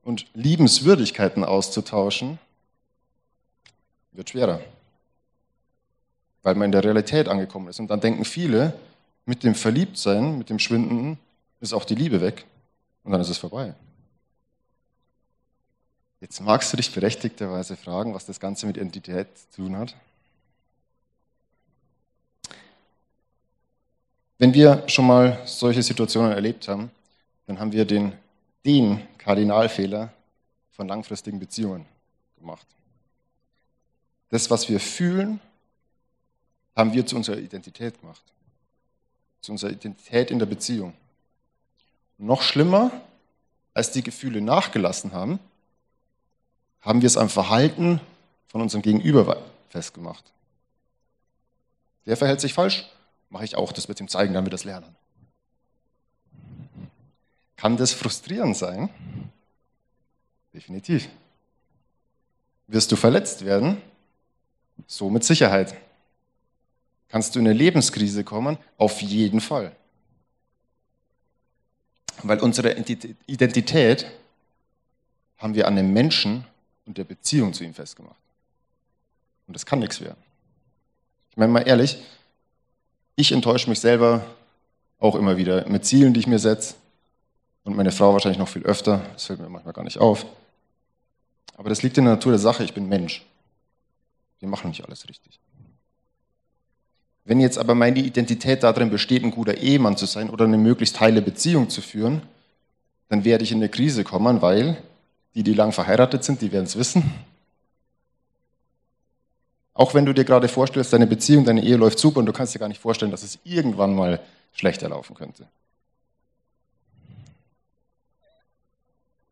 und 0.03 0.27
Liebenswürdigkeiten 0.35 1.43
auszutauschen, 1.43 2.37
wird 4.11 4.29
schwerer 4.29 4.61
weil 6.43 6.55
man 6.55 6.65
in 6.65 6.71
der 6.71 6.83
Realität 6.83 7.27
angekommen 7.27 7.67
ist. 7.67 7.79
Und 7.79 7.87
dann 7.89 8.01
denken 8.01 8.25
viele, 8.25 8.73
mit 9.25 9.43
dem 9.43 9.55
Verliebtsein, 9.55 10.37
mit 10.37 10.49
dem 10.49 10.59
Schwinden, 10.59 11.17
ist 11.59 11.73
auch 11.73 11.85
die 11.85 11.95
Liebe 11.95 12.21
weg 12.21 12.45
und 13.03 13.11
dann 13.11 13.21
ist 13.21 13.29
es 13.29 13.37
vorbei. 13.37 13.73
Jetzt 16.19 16.39
magst 16.41 16.71
du 16.71 16.77
dich 16.77 16.93
berechtigterweise 16.93 17.75
fragen, 17.75 18.13
was 18.13 18.25
das 18.25 18.39
Ganze 18.39 18.65
mit 18.67 18.77
Identität 18.77 19.27
zu 19.37 19.63
tun 19.63 19.77
hat. 19.77 19.95
Wenn 24.37 24.53
wir 24.53 24.83
schon 24.87 25.05
mal 25.05 25.39
solche 25.45 25.83
Situationen 25.83 26.31
erlebt 26.31 26.67
haben, 26.67 26.89
dann 27.45 27.59
haben 27.59 27.71
wir 27.71 27.85
den, 27.85 28.13
den 28.65 29.01
Kardinalfehler 29.17 30.11
von 30.71 30.87
langfristigen 30.87 31.39
Beziehungen 31.39 31.85
gemacht. 32.39 32.65
Das, 34.29 34.49
was 34.49 34.67
wir 34.69 34.79
fühlen, 34.79 35.39
haben 36.75 36.93
wir 36.93 37.05
zu 37.05 37.15
unserer 37.15 37.37
Identität 37.37 37.99
gemacht. 37.99 38.23
Zu 39.41 39.51
unserer 39.51 39.71
Identität 39.71 40.31
in 40.31 40.39
der 40.39 40.45
Beziehung. 40.45 40.93
Noch 42.17 42.41
schlimmer, 42.41 42.91
als 43.73 43.91
die 43.91 44.03
Gefühle 44.03 44.41
nachgelassen 44.41 45.13
haben, 45.13 45.39
haben 46.81 47.01
wir 47.01 47.07
es 47.07 47.17
am 47.17 47.29
Verhalten 47.29 47.99
von 48.47 48.61
unserem 48.61 48.81
Gegenüber 48.81 49.41
festgemacht. 49.69 50.23
Der 52.05 52.17
verhält 52.17 52.41
sich 52.41 52.53
falsch, 52.53 52.89
mache 53.29 53.45
ich 53.45 53.55
auch, 53.55 53.71
das 53.71 53.87
wird 53.87 53.99
ihm 53.99 54.07
zeigen, 54.07 54.33
dann 54.33 54.45
wird 54.45 54.53
das 54.53 54.63
lernen. 54.63 54.95
Kann 57.55 57.77
das 57.77 57.93
frustrierend 57.93 58.57
sein? 58.57 58.89
Definitiv. 60.53 61.07
Wirst 62.67 62.91
du 62.91 62.95
verletzt 62.95 63.45
werden? 63.45 63.81
So 64.87 65.09
mit 65.09 65.23
Sicherheit. 65.23 65.75
Kannst 67.11 67.35
du 67.35 67.39
in 67.39 67.45
eine 67.45 67.53
Lebenskrise 67.53 68.23
kommen? 68.23 68.57
Auf 68.77 69.01
jeden 69.01 69.41
Fall. 69.41 69.75
Weil 72.23 72.39
unsere 72.39 72.73
Identität 73.27 74.05
haben 75.37 75.53
wir 75.53 75.67
an 75.67 75.75
dem 75.75 75.91
Menschen 75.91 76.45
und 76.85 76.97
der 76.97 77.03
Beziehung 77.03 77.53
zu 77.53 77.65
ihm 77.65 77.73
festgemacht. 77.73 78.15
Und 79.47 79.55
das 79.55 79.65
kann 79.65 79.79
nichts 79.79 79.99
werden. 79.99 80.23
Ich 81.31 81.37
meine 81.37 81.51
mal 81.51 81.67
ehrlich, 81.67 81.97
ich 83.17 83.33
enttäusche 83.33 83.69
mich 83.69 83.81
selber 83.81 84.25
auch 84.97 85.15
immer 85.15 85.35
wieder 85.35 85.67
mit 85.67 85.83
Zielen, 85.83 86.13
die 86.13 86.21
ich 86.21 86.27
mir 86.27 86.39
setze. 86.39 86.75
Und 87.63 87.75
meine 87.75 87.91
Frau 87.91 88.13
wahrscheinlich 88.13 88.39
noch 88.39 88.47
viel 88.47 88.63
öfter. 88.63 89.05
Das 89.13 89.25
fällt 89.25 89.39
mir 89.39 89.49
manchmal 89.49 89.73
gar 89.73 89.83
nicht 89.83 89.97
auf. 89.97 90.25
Aber 91.57 91.67
das 91.67 91.83
liegt 91.83 91.97
in 91.97 92.05
der 92.05 92.13
Natur 92.13 92.31
der 92.31 92.39
Sache. 92.39 92.63
Ich 92.63 92.73
bin 92.73 92.87
Mensch. 92.87 93.25
Wir 94.39 94.47
machen 94.47 94.69
nicht 94.69 94.85
alles 94.85 95.09
richtig. 95.09 95.39
Wenn 97.23 97.39
jetzt 97.39 97.57
aber 97.57 97.75
meine 97.75 97.99
Identität 97.99 98.63
darin 98.63 98.89
besteht, 98.89 99.23
ein 99.23 99.31
guter 99.31 99.57
Ehemann 99.57 99.97
zu 99.97 100.05
sein 100.05 100.29
oder 100.29 100.45
eine 100.45 100.57
möglichst 100.57 100.99
heile 100.99 101.21
Beziehung 101.21 101.69
zu 101.69 101.81
führen, 101.81 102.21
dann 103.09 103.23
werde 103.23 103.43
ich 103.43 103.51
in 103.51 103.59
eine 103.59 103.69
Krise 103.69 104.03
kommen, 104.03 104.41
weil 104.41 104.81
die, 105.35 105.43
die 105.43 105.53
lang 105.53 105.71
verheiratet 105.71 106.23
sind, 106.23 106.41
die 106.41 106.51
werden 106.51 106.65
es 106.65 106.77
wissen. 106.77 107.13
Auch 109.73 109.93
wenn 109.93 110.05
du 110.05 110.13
dir 110.13 110.25
gerade 110.25 110.47
vorstellst, 110.47 110.93
deine 110.93 111.07
Beziehung, 111.07 111.45
deine 111.45 111.63
Ehe 111.63 111.77
läuft 111.77 111.99
super 111.99 112.19
und 112.19 112.25
du 112.25 112.33
kannst 112.33 112.53
dir 112.53 112.59
gar 112.59 112.67
nicht 112.67 112.81
vorstellen, 112.81 113.11
dass 113.11 113.23
es 113.23 113.39
irgendwann 113.43 113.95
mal 113.95 114.19
schlechter 114.53 114.89
laufen 114.89 115.15
könnte. 115.15 115.47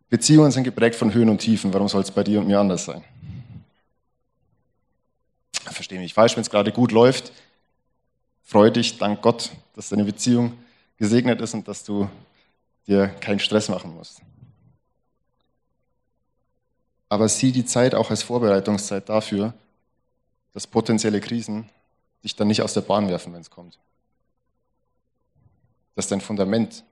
Beziehungen 0.09 0.51
sind 0.51 0.63
geprägt 0.63 0.95
von 0.95 1.13
Höhen 1.13 1.29
und 1.29 1.39
Tiefen. 1.39 1.73
Warum 1.73 1.87
soll 1.87 2.01
es 2.01 2.11
bei 2.11 2.23
dir 2.23 2.39
und 2.39 2.47
mir 2.47 2.59
anders 2.59 2.85
sein? 2.85 3.03
Verstehe 5.65 5.99
mich 5.99 6.13
falsch, 6.13 6.35
wenn 6.35 6.41
es 6.41 6.49
gerade 6.49 6.71
gut 6.71 6.91
läuft, 6.91 7.31
freu 8.49 8.71
dich, 8.71 8.97
dank 8.97 9.21
Gott, 9.21 9.51
dass 9.75 9.89
deine 9.89 10.03
Beziehung 10.03 10.57
gesegnet 10.97 11.39
ist 11.39 11.53
und 11.53 11.67
dass 11.67 11.83
du 11.83 12.09
dir 12.87 13.07
keinen 13.07 13.39
Stress 13.39 13.69
machen 13.69 13.93
musst. 13.93 14.21
Aber 17.09 17.29
sieh 17.29 17.51
die 17.51 17.63
Zeit 17.63 17.93
auch 17.93 18.09
als 18.09 18.23
Vorbereitungszeit 18.23 19.07
dafür, 19.07 19.53
dass 20.53 20.65
potenzielle 20.65 21.21
Krisen 21.21 21.69
dich 22.23 22.35
dann 22.35 22.47
nicht 22.47 22.63
aus 22.63 22.73
der 22.73 22.81
Bahn 22.81 23.07
werfen, 23.07 23.33
wenn 23.33 23.41
es 23.41 23.51
kommt. 23.51 23.77
Dass 25.93 26.07
dein 26.07 26.19
Fundament 26.19 26.83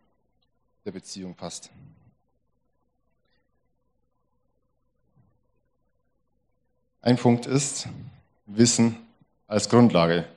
der 0.85 0.91
Beziehung 0.91 1.33
passt. 1.33 1.71
Ein 7.01 7.17
Punkt 7.17 7.47
ist 7.47 7.87
Wissen 8.45 8.95
als 9.47 9.67
Grundlage, 9.69 10.27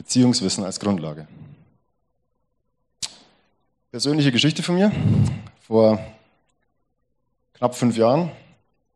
Beziehungswissen 0.00 0.64
als 0.64 0.80
Grundlage. 0.80 1.28
Persönliche 3.90 4.32
Geschichte 4.32 4.62
von 4.62 4.76
mir. 4.76 4.90
Vor 5.60 6.02
knapp 7.52 7.74
fünf 7.74 7.98
Jahren, 7.98 8.30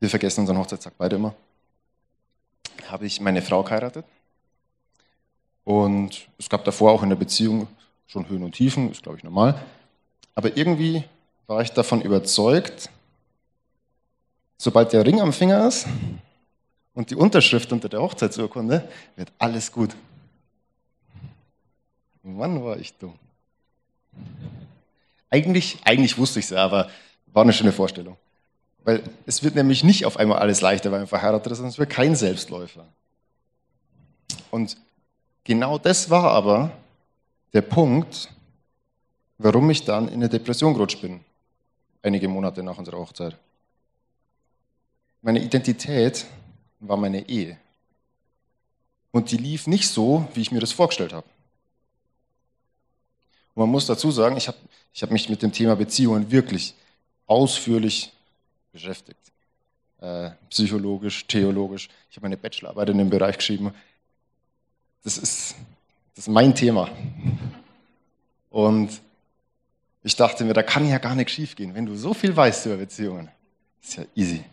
wir 0.00 0.08
vergessen 0.08 0.40
unseren 0.40 0.56
Hochzeitstag 0.56 0.94
beide 0.96 1.16
immer, 1.16 1.34
habe 2.88 3.04
ich 3.04 3.20
meine 3.20 3.42
Frau 3.42 3.62
geheiratet. 3.62 4.06
Und 5.64 6.26
es 6.38 6.48
gab 6.48 6.64
davor 6.64 6.92
auch 6.92 7.02
in 7.02 7.10
der 7.10 7.16
Beziehung 7.16 7.68
schon 8.06 8.26
Höhen 8.30 8.42
und 8.42 8.52
Tiefen, 8.52 8.90
ist 8.90 9.02
glaube 9.02 9.18
ich 9.18 9.24
normal. 9.24 9.62
Aber 10.34 10.56
irgendwie 10.56 11.04
war 11.46 11.60
ich 11.60 11.72
davon 11.72 12.00
überzeugt, 12.00 12.88
sobald 14.56 14.94
der 14.94 15.04
Ring 15.04 15.20
am 15.20 15.34
Finger 15.34 15.68
ist, 15.68 15.86
und 16.94 17.10
die 17.10 17.16
Unterschrift 17.16 17.72
unter 17.72 17.90
der 17.90 18.00
Hochzeitsurkunde, 18.00 18.88
wird 19.16 19.30
alles 19.38 19.70
gut. 19.70 19.94
Mann, 22.24 22.64
war 22.64 22.78
ich 22.78 22.96
dumm. 22.96 23.18
Eigentlich, 25.28 25.78
eigentlich 25.84 26.16
wusste 26.16 26.38
ich 26.38 26.46
es 26.46 26.50
ja, 26.50 26.64
aber 26.64 26.90
war 27.26 27.42
eine 27.42 27.52
schöne 27.52 27.72
Vorstellung. 27.72 28.16
Weil 28.84 29.02
es 29.26 29.42
wird 29.42 29.54
nämlich 29.54 29.84
nicht 29.84 30.06
auf 30.06 30.16
einmal 30.16 30.38
alles 30.38 30.60
leichter, 30.60 30.90
wenn 30.90 31.00
man 31.00 31.06
verheiratet 31.06 31.52
ist, 31.52 31.58
sondern 31.58 31.70
es 31.70 31.78
wird 31.78 31.90
kein 31.90 32.16
Selbstläufer. 32.16 32.86
Und 34.50 34.76
genau 35.42 35.78
das 35.78 36.10
war 36.10 36.30
aber 36.30 36.70
der 37.52 37.62
Punkt, 37.62 38.30
warum 39.38 39.68
ich 39.70 39.84
dann 39.84 40.08
in 40.08 40.14
eine 40.14 40.28
Depression 40.28 40.74
gerutscht 40.74 41.02
bin, 41.02 41.20
einige 42.02 42.28
Monate 42.28 42.62
nach 42.62 42.78
unserer 42.78 42.98
Hochzeit. 42.98 43.36
Meine 45.20 45.42
Identität 45.42 46.26
war 46.80 46.96
meine 46.96 47.28
Ehe. 47.28 47.58
Und 49.10 49.30
die 49.30 49.36
lief 49.36 49.66
nicht 49.66 49.88
so, 49.88 50.26
wie 50.34 50.40
ich 50.40 50.52
mir 50.52 50.60
das 50.60 50.72
vorgestellt 50.72 51.12
habe. 51.12 51.26
Und 53.54 53.62
man 53.62 53.70
muss 53.70 53.86
dazu 53.86 54.10
sagen, 54.10 54.36
ich 54.36 54.48
habe 54.48 54.58
ich 54.92 55.02
hab 55.02 55.10
mich 55.10 55.28
mit 55.28 55.42
dem 55.42 55.52
Thema 55.52 55.76
Beziehungen 55.76 56.30
wirklich 56.30 56.74
ausführlich 57.26 58.12
beschäftigt. 58.72 59.20
Äh, 60.00 60.30
psychologisch, 60.50 61.26
theologisch. 61.26 61.88
Ich 62.10 62.16
habe 62.16 62.26
meine 62.26 62.36
Bachelorarbeit 62.36 62.90
in 62.90 62.98
dem 62.98 63.10
Bereich 63.10 63.38
geschrieben. 63.38 63.72
Das 65.02 65.18
ist, 65.18 65.54
das 66.14 66.26
ist 66.26 66.32
mein 66.32 66.54
Thema. 66.54 66.90
Und 68.50 69.00
ich 70.02 70.16
dachte 70.16 70.44
mir, 70.44 70.52
da 70.52 70.62
kann 70.62 70.88
ja 70.88 70.98
gar 70.98 71.14
nichts 71.14 71.32
schiefgehen, 71.32 71.74
wenn 71.74 71.86
du 71.86 71.96
so 71.96 72.14
viel 72.14 72.36
weißt 72.36 72.66
über 72.66 72.76
Beziehungen. 72.76 73.30
ist 73.82 73.96
ja 73.96 74.04
easy. 74.14 74.44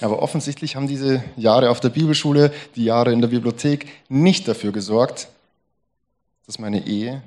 Aber 0.00 0.22
offensichtlich 0.22 0.76
haben 0.76 0.86
diese 0.86 1.22
Jahre 1.36 1.70
auf 1.70 1.80
der 1.80 1.88
Bibelschule, 1.88 2.52
die 2.76 2.84
Jahre 2.84 3.12
in 3.12 3.20
der 3.20 3.28
Bibliothek 3.28 3.86
nicht 4.08 4.46
dafür 4.46 4.72
gesorgt, 4.72 5.28
dass 6.46 6.58
meine 6.58 6.86
Ehe 6.86 7.22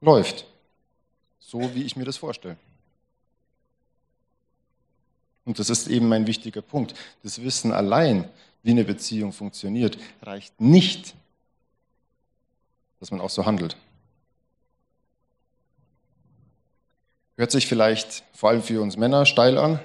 läuft. 0.00 0.46
So 1.38 1.74
wie 1.74 1.82
ich 1.82 1.96
mir 1.96 2.04
das 2.04 2.16
vorstelle. 2.16 2.56
Und 5.44 5.58
das 5.58 5.70
ist 5.70 5.88
eben 5.88 6.08
mein 6.08 6.26
wichtiger 6.26 6.60
Punkt. 6.60 6.94
Das 7.22 7.42
Wissen 7.42 7.72
allein, 7.72 8.28
wie 8.62 8.72
eine 8.72 8.84
Beziehung 8.84 9.32
funktioniert, 9.32 9.96
reicht 10.20 10.60
nicht, 10.60 11.14
dass 13.00 13.10
man 13.10 13.20
auch 13.20 13.30
so 13.30 13.46
handelt. 13.46 13.76
Hört 17.36 17.50
sich 17.50 17.66
vielleicht 17.66 18.24
vor 18.34 18.50
allem 18.50 18.62
für 18.62 18.82
uns 18.82 18.96
Männer 18.96 19.24
steil 19.24 19.56
an, 19.56 19.80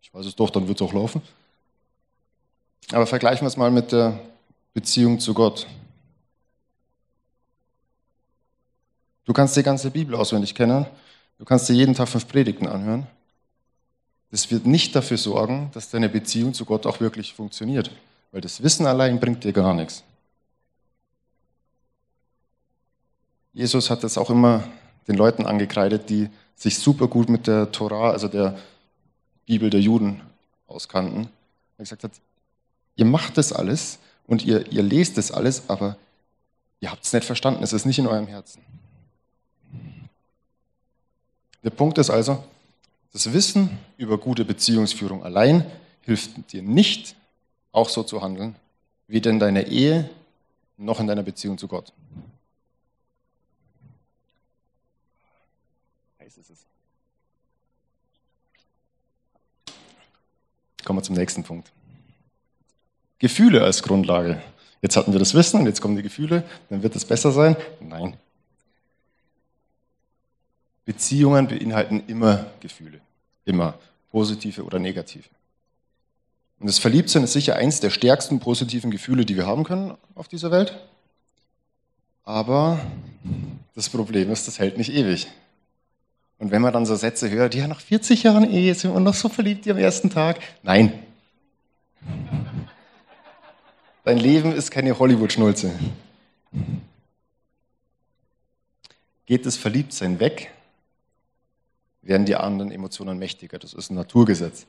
ich 0.00 0.14
weiß 0.14 0.26
es 0.26 0.36
doch, 0.36 0.50
dann 0.50 0.68
wird 0.68 0.80
es 0.80 0.86
auch 0.86 0.92
laufen. 0.92 1.22
Aber 2.92 3.06
vergleichen 3.06 3.42
wir 3.42 3.48
es 3.48 3.56
mal 3.56 3.70
mit 3.70 3.90
der 3.90 4.20
Beziehung 4.74 5.18
zu 5.18 5.34
Gott. 5.34 5.66
Du 9.24 9.32
kannst 9.32 9.56
die 9.56 9.62
ganze 9.62 9.90
Bibel 9.90 10.14
auswendig 10.14 10.54
kennen. 10.54 10.86
Du 11.38 11.44
kannst 11.44 11.68
dir 11.68 11.74
jeden 11.74 11.94
Tag 11.94 12.08
fünf 12.08 12.28
Predigten 12.28 12.66
anhören. 12.66 13.06
Das 14.30 14.50
wird 14.50 14.66
nicht 14.66 14.94
dafür 14.94 15.16
sorgen, 15.16 15.70
dass 15.72 15.90
deine 15.90 16.08
Beziehung 16.08 16.54
zu 16.54 16.64
Gott 16.64 16.86
auch 16.86 17.00
wirklich 17.00 17.34
funktioniert. 17.34 17.90
Weil 18.32 18.40
das 18.40 18.62
Wissen 18.62 18.86
allein 18.86 19.20
bringt 19.20 19.44
dir 19.44 19.52
gar 19.52 19.74
nichts. 19.74 20.02
Jesus 23.52 23.90
hat 23.90 24.02
das 24.02 24.18
auch 24.18 24.30
immer 24.30 24.64
den 25.06 25.16
Leuten 25.16 25.46
angekreidet, 25.46 26.10
die 26.10 26.28
sich 26.56 26.78
super 26.78 27.06
gut 27.06 27.28
mit 27.28 27.46
der 27.46 27.70
Torah, 27.70 28.10
also 28.10 28.28
der 28.28 28.58
Bibel 29.46 29.70
der 29.70 29.80
Juden 29.80 30.20
auskannten, 30.66 31.28
er 31.76 31.84
gesagt 31.84 32.04
hat, 32.04 32.12
ihr 32.96 33.04
macht 33.04 33.36
das 33.38 33.52
alles 33.52 33.98
und 34.26 34.44
ihr, 34.44 34.70
ihr 34.72 34.82
lest 34.82 35.18
das 35.18 35.30
alles, 35.30 35.68
aber 35.68 35.96
ihr 36.80 36.90
habt 36.90 37.04
es 37.04 37.12
nicht 37.12 37.24
verstanden, 37.24 37.62
es 37.62 37.72
ist 37.72 37.84
nicht 37.84 37.98
in 37.98 38.06
eurem 38.06 38.26
Herzen. 38.26 38.62
Der 41.64 41.70
Punkt 41.70 41.96
ist 41.96 42.10
also, 42.10 42.44
das 43.12 43.32
Wissen 43.32 43.78
über 43.96 44.18
gute 44.18 44.44
Beziehungsführung 44.44 45.24
allein 45.24 45.64
hilft 46.02 46.52
dir 46.52 46.62
nicht, 46.62 47.16
auch 47.72 47.88
so 47.88 48.02
zu 48.02 48.20
handeln, 48.20 48.54
weder 49.08 49.30
in 49.30 49.38
deiner 49.38 49.66
Ehe 49.66 50.10
noch 50.76 51.00
in 51.00 51.06
deiner 51.06 51.22
Beziehung 51.22 51.56
zu 51.56 51.66
Gott. 51.66 51.92
Kommen 60.84 60.98
wir 60.98 61.02
zum 61.02 61.16
nächsten 61.16 61.42
Punkt. 61.42 61.72
Gefühle 63.18 63.64
als 63.64 63.82
Grundlage. 63.82 64.42
Jetzt 64.82 64.96
hatten 64.96 65.12
wir 65.12 65.18
das 65.18 65.32
Wissen 65.32 65.60
und 65.60 65.66
jetzt 65.66 65.80
kommen 65.80 65.96
die 65.96 66.02
Gefühle, 66.02 66.44
dann 66.68 66.82
wird 66.82 66.94
es 66.94 67.06
besser 67.06 67.32
sein. 67.32 67.56
Nein. 67.80 68.18
Beziehungen 70.84 71.48
beinhalten 71.48 72.04
immer 72.06 72.46
Gefühle. 72.60 73.00
Immer. 73.44 73.78
Positive 74.10 74.62
oder 74.62 74.78
negative. 74.78 75.24
Und 76.60 76.68
das 76.68 76.78
Verliebtsein 76.78 77.24
ist 77.24 77.32
sicher 77.32 77.56
eins 77.56 77.80
der 77.80 77.90
stärksten 77.90 78.40
positiven 78.40 78.90
Gefühle, 78.90 79.24
die 79.24 79.36
wir 79.36 79.46
haben 79.46 79.64
können 79.64 79.96
auf 80.14 80.28
dieser 80.28 80.50
Welt. 80.50 80.78
Aber 82.24 82.80
das 83.74 83.90
Problem 83.90 84.30
ist, 84.30 84.46
das 84.46 84.58
hält 84.58 84.78
nicht 84.78 84.92
ewig. 84.92 85.26
Und 86.38 86.50
wenn 86.50 86.62
man 86.62 86.72
dann 86.72 86.86
so 86.86 86.94
Sätze 86.94 87.30
hört, 87.30 87.54
ja, 87.54 87.66
nach 87.66 87.80
40 87.80 88.22
Jahren 88.22 88.50
Ehe 88.50 88.74
sind 88.74 88.92
wir 88.92 89.00
noch 89.00 89.14
so 89.14 89.28
verliebt 89.28 89.66
wie 89.66 89.70
am 89.70 89.78
ersten 89.78 90.10
Tag. 90.10 90.40
Nein. 90.62 90.92
Dein 94.04 94.18
Leben 94.18 94.52
ist 94.52 94.70
keine 94.70 94.98
Hollywood-Schnulze. 94.98 95.72
Geht 99.26 99.46
das 99.46 99.56
Verliebtsein 99.56 100.20
weg, 100.20 100.50
werden 102.04 102.26
die 102.26 102.36
anderen 102.36 102.70
Emotionen 102.70 103.18
mächtiger. 103.18 103.58
Das 103.58 103.72
ist 103.72 103.90
ein 103.90 103.94
Naturgesetz. 103.94 104.66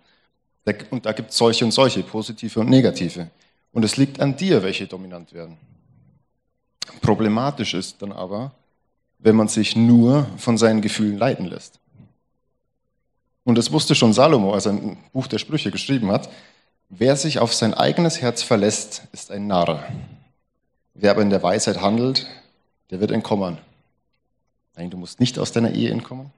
Und 0.90 1.06
da 1.06 1.12
gibt 1.12 1.32
es 1.32 1.38
solche 1.38 1.64
und 1.66 1.72
solche, 1.72 2.02
positive 2.02 2.60
und 2.60 2.70
negative. 2.70 3.30
Und 3.72 3.84
es 3.84 3.98
liegt 3.98 4.20
an 4.20 4.36
dir, 4.36 4.64
welche 4.64 4.88
dominant 4.88 5.34
werden. 5.34 5.58
Problematisch 7.02 7.74
ist 7.74 8.02
dann 8.02 8.12
aber, 8.12 8.52
wenn 9.20 9.36
man 9.36 9.48
sich 9.48 9.76
nur 9.76 10.28
von 10.38 10.58
seinen 10.58 10.82
Gefühlen 10.82 11.18
leiten 11.18 11.46
lässt. 11.46 11.80
Und 13.44 13.58
das 13.58 13.72
wusste 13.72 13.94
schon 13.94 14.14
Salomo, 14.14 14.54
als 14.54 14.66
er 14.66 14.74
ein 14.74 14.98
Buch 15.14 15.28
der 15.28 15.38
Sprüche 15.38 15.72
geschrieben 15.72 16.12
hat. 16.12 16.30
Wer 16.90 17.16
sich 17.16 17.40
auf 17.40 17.54
sein 17.54 17.74
eigenes 17.74 18.22
Herz 18.22 18.42
verlässt, 18.42 19.04
ist 19.12 19.32
ein 19.32 19.48
Narr. 19.48 19.84
Wer 20.94 21.12
aber 21.12 21.22
in 21.22 21.30
der 21.30 21.44
Weisheit 21.44 21.82
handelt, 21.82 22.26
der 22.90 23.00
wird 23.00 23.12
entkommen. 23.12 23.58
Nein, 24.76 24.90
du 24.90 24.98
musst 24.98 25.20
nicht 25.20 25.38
aus 25.38 25.52
deiner 25.52 25.72
Ehe 25.72 25.92
entkommen. 25.92 26.32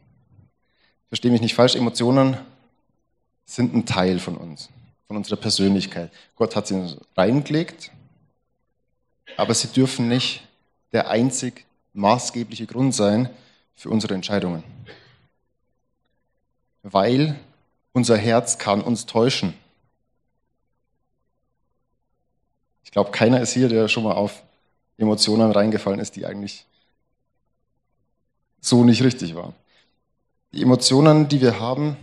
Verstehe 1.10 1.32
mich 1.32 1.42
nicht 1.42 1.56
falsch, 1.56 1.76
Emotionen 1.76 2.38
sind 3.46 3.74
ein 3.74 3.86
Teil 3.86 4.20
von 4.20 4.36
uns, 4.36 4.70
von 5.08 5.18
unserer 5.18 5.38
Persönlichkeit. 5.38 6.12
Gott 6.36 6.56
hat 6.56 6.68
sie 6.68 6.98
reingelegt, 7.16 7.92
aber 9.38 9.54
sie 9.54 9.70
dürfen 9.70 10.10
nicht 10.10 10.44
der 10.92 11.10
einzig 11.10 11.66
maßgebliche 11.94 12.68
Grund 12.68 12.94
sein 12.94 13.30
für 13.76 13.90
unsere 13.90 14.14
Entscheidungen. 14.14 14.64
Weil 16.84 17.40
unser 17.94 18.18
Herz 18.18 18.58
kann 18.58 18.82
uns 18.82 19.06
täuschen. 19.06 19.54
Ich 22.84 22.92
glaube, 22.92 23.12
keiner 23.12 23.42
ist 23.42 23.54
hier, 23.54 23.70
der 23.70 23.88
schon 23.88 24.04
mal 24.04 24.14
auf 24.14 24.44
Emotionen 24.98 25.52
reingefallen 25.52 26.00
ist, 26.00 26.16
die 26.16 26.26
eigentlich 26.26 26.66
so 28.60 28.84
nicht 28.84 29.04
richtig 29.04 29.36
waren. 29.36 29.54
Die 30.54 30.62
Emotionen, 30.62 31.28
die 31.28 31.42
wir 31.42 31.60
haben, 31.60 31.98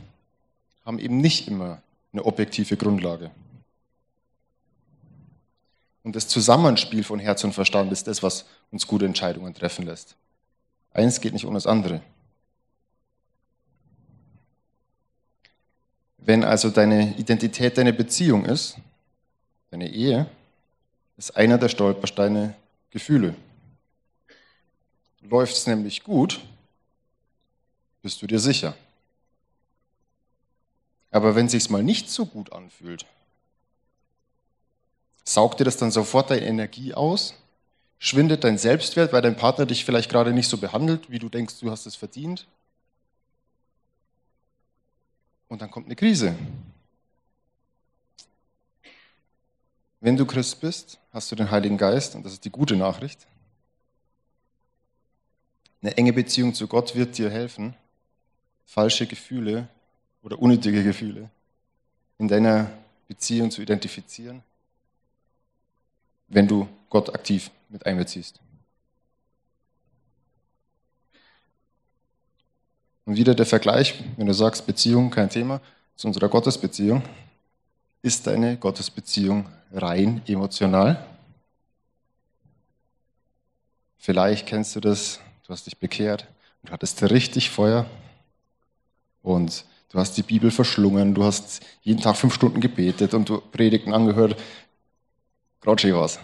haben 0.85 0.99
eben 0.99 1.19
nicht 1.19 1.49
immer 1.49 1.83
eine 2.13 2.25
objektive 2.25 2.77
Grundlage. 2.77 3.31
Und 6.03 6.15
das 6.15 6.29
Zusammenspiel 6.29 7.03
von 7.03 7.19
Herz 7.19 7.43
und 7.45 7.55
Verstand 7.55 7.91
ist 7.91 8.07
das, 8.07 8.23
was 8.23 8.45
uns 8.71 8.87
gute 8.87 9.07
Entscheidungen 9.07 9.55
treffen 9.55 9.87
lässt. 9.87 10.17
Eins 10.93 11.21
geht 11.21 11.33
nicht 11.33 11.47
ohne 11.47 11.55
das 11.55 11.67
andere. 11.67 12.03
Wenn 16.19 16.45
also 16.45 16.71
deine 16.71 17.17
Identität 17.17 17.77
deine 17.77 17.93
Beziehung 17.93 18.45
ist, 18.45 18.77
deine 19.71 19.91
Ehe, 19.91 20.27
ist 21.17 21.37
einer 21.37 21.59
der 21.59 21.69
Stolpersteine 21.69 22.55
Gefühle. 22.91 23.35
Läuft 25.23 25.57
es 25.57 25.67
nämlich 25.67 26.05
gut, 26.05 26.41
bist 28.05 28.21
du 28.21 28.27
dir 28.27 28.39
sicher. 28.39 28.77
Aber 31.11 31.35
wenn 31.35 31.47
es 31.47 31.53
sich 31.53 31.71
mal 31.71 31.83
nicht 31.83 32.11
so 32.11 32.27
gut 32.27 32.53
anfühlt, 32.53 33.07
saugt 35.25 35.59
dir 35.59 35.65
das 35.65 35.79
dann 35.79 35.91
sofort 35.91 36.31
deine 36.31 36.45
Energie 36.45 36.93
aus? 36.93 37.35
Schwindet 37.99 38.45
dein 38.45 38.59
Selbstwert, 38.59 39.15
weil 39.15 39.23
dein 39.23 39.37
Partner 39.37 39.65
dich 39.65 39.87
vielleicht 39.87 40.11
gerade 40.11 40.35
nicht 40.35 40.49
so 40.49 40.59
behandelt, 40.59 41.11
wie 41.11 41.19
du 41.19 41.31
denkst, 41.31 41.59
du 41.61 41.71
hast 41.71 41.87
es 41.87 41.97
verdient? 41.97 42.47
Und 45.49 45.63
dann 45.63 45.71
kommt 45.71 45.87
eine 45.87 45.97
Krise. 45.97 46.37
Wenn 50.01 50.19
du 50.19 50.27
Christ 50.27 50.61
bist, 50.61 50.99
hast 51.11 51.33
du 51.33 51.37
den 51.37 51.51
Heiligen 51.51 51.79
Geist, 51.79 52.15
und 52.15 52.27
das 52.27 52.35
ist 52.35 52.45
die 52.45 52.51
gute 52.51 52.77
Nachricht. 52.77 53.27
Eine 55.81 55.97
enge 55.97 56.13
Beziehung 56.13 56.53
zu 56.53 56.67
Gott 56.67 56.95
wird 56.95 57.17
dir 57.17 57.31
helfen, 57.31 57.75
falsche 58.65 59.07
Gefühle 59.07 59.69
oder 60.23 60.39
unnötige 60.39 60.83
Gefühle 60.83 61.31
in 62.19 62.29
deiner 62.29 62.71
Beziehung 63.09 63.51
zu 63.51 63.63
identifizieren, 63.63 64.43
wenn 66.29 66.49
du 66.49 66.69
Gott 66.89 67.15
aktiv 67.15 67.51
mit 67.69 67.85
einbeziehst. 67.87 68.41
Und 73.05 73.17
wieder 73.17 73.35
der 73.35 73.47
Vergleich, 73.47 74.03
wenn 74.17 74.27
du 74.27 74.33
sagst, 74.33 74.67
Beziehung 74.67 75.11
kein 75.11 75.29
Thema, 75.29 75.61
zu 75.97 76.07
unserer 76.07 76.29
Gottesbeziehung. 76.29 77.03
Ist 78.03 78.27
deine 78.27 78.57
Gottesbeziehung 78.57 79.49
rein 79.73 80.23
emotional? 80.27 81.07
Vielleicht 83.99 84.47
kennst 84.47 84.77
du 84.77 84.81
das, 84.81 85.21
du 85.47 85.53
hast 85.53 85.67
dich 85.67 85.79
bekehrt 85.79 86.27
und 86.63 86.71
hattest 86.71 87.03
richtig 87.03 87.51
Feuer 87.51 87.87
und 89.25 89.65
du 89.91 89.99
hast 89.99 90.17
die 90.17 90.23
Bibel 90.23 90.53
verschlungen, 90.53 91.15
du 91.15 91.25
hast 91.25 91.61
jeden 91.83 92.01
Tag 92.01 92.17
fünf 92.17 92.35
Stunden 92.35 92.61
gebetet 92.61 93.15
und 93.15 93.29
du 93.29 93.41
Predigten 93.41 93.93
angehört. 93.93 94.41
Gratschi 95.61 95.93
was. 95.93 96.21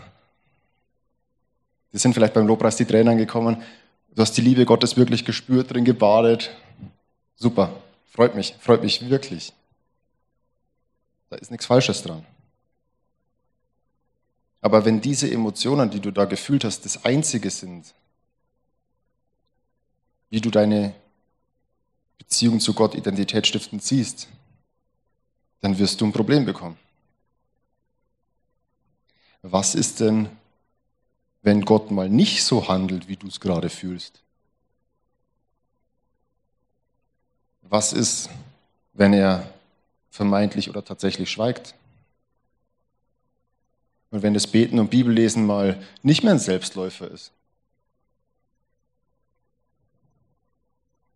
Die 1.93 1.99
sind 1.99 2.13
vielleicht 2.13 2.35
beim 2.35 2.47
Lobpreis 2.47 2.77
die 2.77 2.85
Tränen 2.85 3.17
gekommen. 3.19 3.63
Du 4.15 4.23
hast 4.23 4.37
die 4.37 4.43
Liebe 4.43 4.67
Gottes 4.67 4.97
wirklich 4.97 5.25
gespürt, 5.25 5.73
drin 5.73 5.85
gebadet. 5.85 6.51
Super, 7.37 7.73
freut 8.05 8.35
mich, 8.35 8.55
freut 8.61 8.83
mich 8.83 9.09
wirklich. 9.09 9.55
Da 11.31 11.37
ist 11.37 11.51
nichts 11.51 11.67
Falsches 11.67 12.03
dran. 12.03 12.25
Aber 14.61 14.85
wenn 14.85 15.01
diese 15.01 15.31
Emotionen, 15.31 15.89
die 15.89 16.01
du 16.01 16.11
da 16.11 16.27
gefühlt 16.27 16.65
hast, 16.65 16.85
das 16.85 17.03
Einzige 17.05 17.49
sind, 17.49 17.95
wie 20.29 20.43
du 20.43 20.51
deine 20.51 20.93
Beziehung 22.20 22.61
zu 22.61 22.74
Gott 22.74 22.94
identitätsstiftend 22.94 23.83
siehst, 23.83 24.28
dann 25.62 25.78
wirst 25.78 26.00
du 26.00 26.04
ein 26.04 26.12
Problem 26.12 26.44
bekommen. 26.44 26.76
Was 29.40 29.74
ist 29.74 30.00
denn, 30.00 30.28
wenn 31.40 31.64
Gott 31.64 31.90
mal 31.90 32.11
nicht 32.11 32.44
so 32.44 32.68
handelt, 32.68 33.09
wie 33.09 33.16
du 33.16 33.26
es 33.26 33.40
gerade 33.40 33.70
fühlst? 33.70 34.20
Was 37.62 37.94
ist, 37.94 38.28
wenn 38.92 39.14
er 39.14 39.50
vermeintlich 40.11 40.68
oder 40.68 40.85
tatsächlich 40.85 41.30
schweigt? 41.30 41.74
Und 44.11 44.22
wenn 44.22 44.35
das 44.35 44.46
Beten 44.46 44.78
und 44.78 44.90
Bibellesen 44.90 45.46
mal 45.46 45.83
nicht 46.02 46.22
mehr 46.22 46.33
ein 46.33 46.38
Selbstläufer 46.38 47.11
ist? 47.11 47.33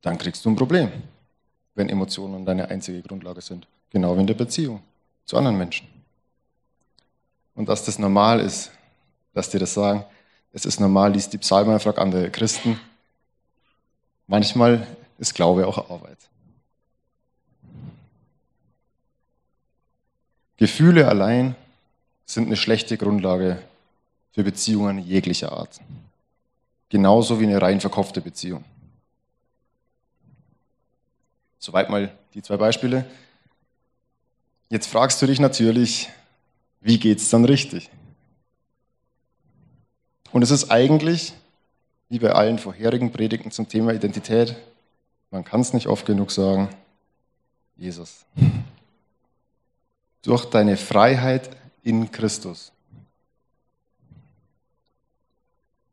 Dann 0.04 0.18
kriegst 0.18 0.44
du 0.44 0.50
ein 0.50 0.56
Problem, 0.56 0.92
wenn 1.74 1.88
Emotionen 1.88 2.44
deine 2.44 2.68
einzige 2.68 3.00
Grundlage 3.00 3.40
sind. 3.40 3.66
Genau 3.88 4.14
wie 4.16 4.20
in 4.20 4.26
der 4.26 4.34
Beziehung 4.34 4.82
zu 5.24 5.38
anderen 5.38 5.56
Menschen. 5.56 5.88
Und 7.54 7.68
dass 7.68 7.84
das 7.84 7.98
normal 7.98 8.40
ist, 8.40 8.70
dass 9.32 9.48
die 9.48 9.58
das 9.58 9.72
sagen, 9.72 10.04
es 10.52 10.66
ist 10.66 10.78
normal, 10.78 11.12
liest 11.12 11.32
die 11.32 11.38
Psalmen, 11.38 11.80
fragt 11.80 11.98
andere 11.98 12.30
Christen. 12.30 12.78
Manchmal 14.26 14.86
ist 15.18 15.34
Glaube 15.34 15.66
auch 15.66 15.90
Arbeit. 15.90 16.18
Gefühle 20.58 21.08
allein 21.08 21.56
sind 22.26 22.46
eine 22.46 22.56
schlechte 22.56 22.98
Grundlage 22.98 23.58
für 24.32 24.44
Beziehungen 24.44 24.98
jeglicher 24.98 25.52
Art. 25.52 25.80
Genauso 26.90 27.40
wie 27.40 27.44
eine 27.44 27.60
rein 27.60 27.80
verkopfte 27.80 28.20
Beziehung. 28.20 28.64
Soweit 31.64 31.88
mal 31.88 32.14
die 32.35 32.42
zwei 32.42 32.59
Beispiele. 32.59 33.07
Jetzt 34.68 34.87
fragst 34.87 35.22
du 35.22 35.27
dich 35.27 35.40
natürlich, 35.40 36.11
wie 36.83 36.98
geht 36.98 37.20
es 37.20 37.31
dann 37.31 37.46
richtig? 37.46 37.88
Und 40.31 40.42
es 40.42 40.50
ist 40.50 40.70
eigentlich, 40.70 41.33
wie 42.11 42.18
bei 42.18 42.33
allen 42.33 42.59
vorherigen 42.59 43.12
Predigten 43.12 43.50
zum 43.50 43.66
Thema 43.66 43.94
Identität, 43.94 44.57
man 45.31 45.42
kann 45.42 45.62
es 45.62 45.72
nicht 45.72 45.87
oft 45.87 46.05
genug 46.05 46.33
sagen, 46.33 46.68
Jesus. 47.77 48.27
Durch 50.20 50.44
deine 50.44 50.77
Freiheit 50.77 51.48
in 51.83 52.12
Christus. 52.12 52.72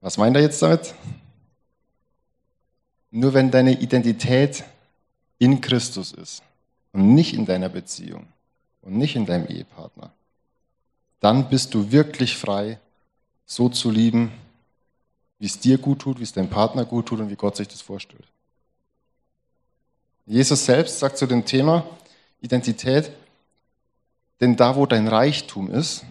Was 0.01 0.17
meint 0.17 0.35
er 0.35 0.41
jetzt 0.41 0.61
damit? 0.61 0.93
Nur 3.09 3.33
wenn 3.33 3.51
deine 3.51 3.79
Identität 3.79 4.65
in 5.41 5.59
Christus 5.59 6.11
ist 6.11 6.43
und 6.91 7.15
nicht 7.15 7.33
in 7.33 7.47
deiner 7.47 7.67
Beziehung 7.67 8.27
und 8.83 8.95
nicht 8.95 9.15
in 9.15 9.25
deinem 9.25 9.47
Ehepartner, 9.47 10.11
dann 11.19 11.49
bist 11.49 11.73
du 11.73 11.91
wirklich 11.91 12.37
frei, 12.37 12.79
so 13.47 13.67
zu 13.67 13.89
lieben, 13.89 14.31
wie 15.39 15.47
es 15.47 15.59
dir 15.59 15.79
gut 15.79 15.99
tut, 15.99 16.19
wie 16.19 16.23
es 16.23 16.31
deinem 16.31 16.49
Partner 16.49 16.85
gut 16.85 17.07
tut 17.07 17.19
und 17.19 17.31
wie 17.31 17.35
Gott 17.35 17.55
sich 17.55 17.67
das 17.67 17.81
vorstellt. 17.81 18.27
Jesus 20.27 20.63
selbst 20.63 20.99
sagt 20.99 21.17
zu 21.17 21.25
dem 21.25 21.43
Thema 21.43 21.85
Identität, 22.39 23.11
denn 24.39 24.55
da, 24.55 24.75
wo 24.75 24.85
dein 24.85 25.07
Reichtum 25.07 25.71
ist, 25.71 26.05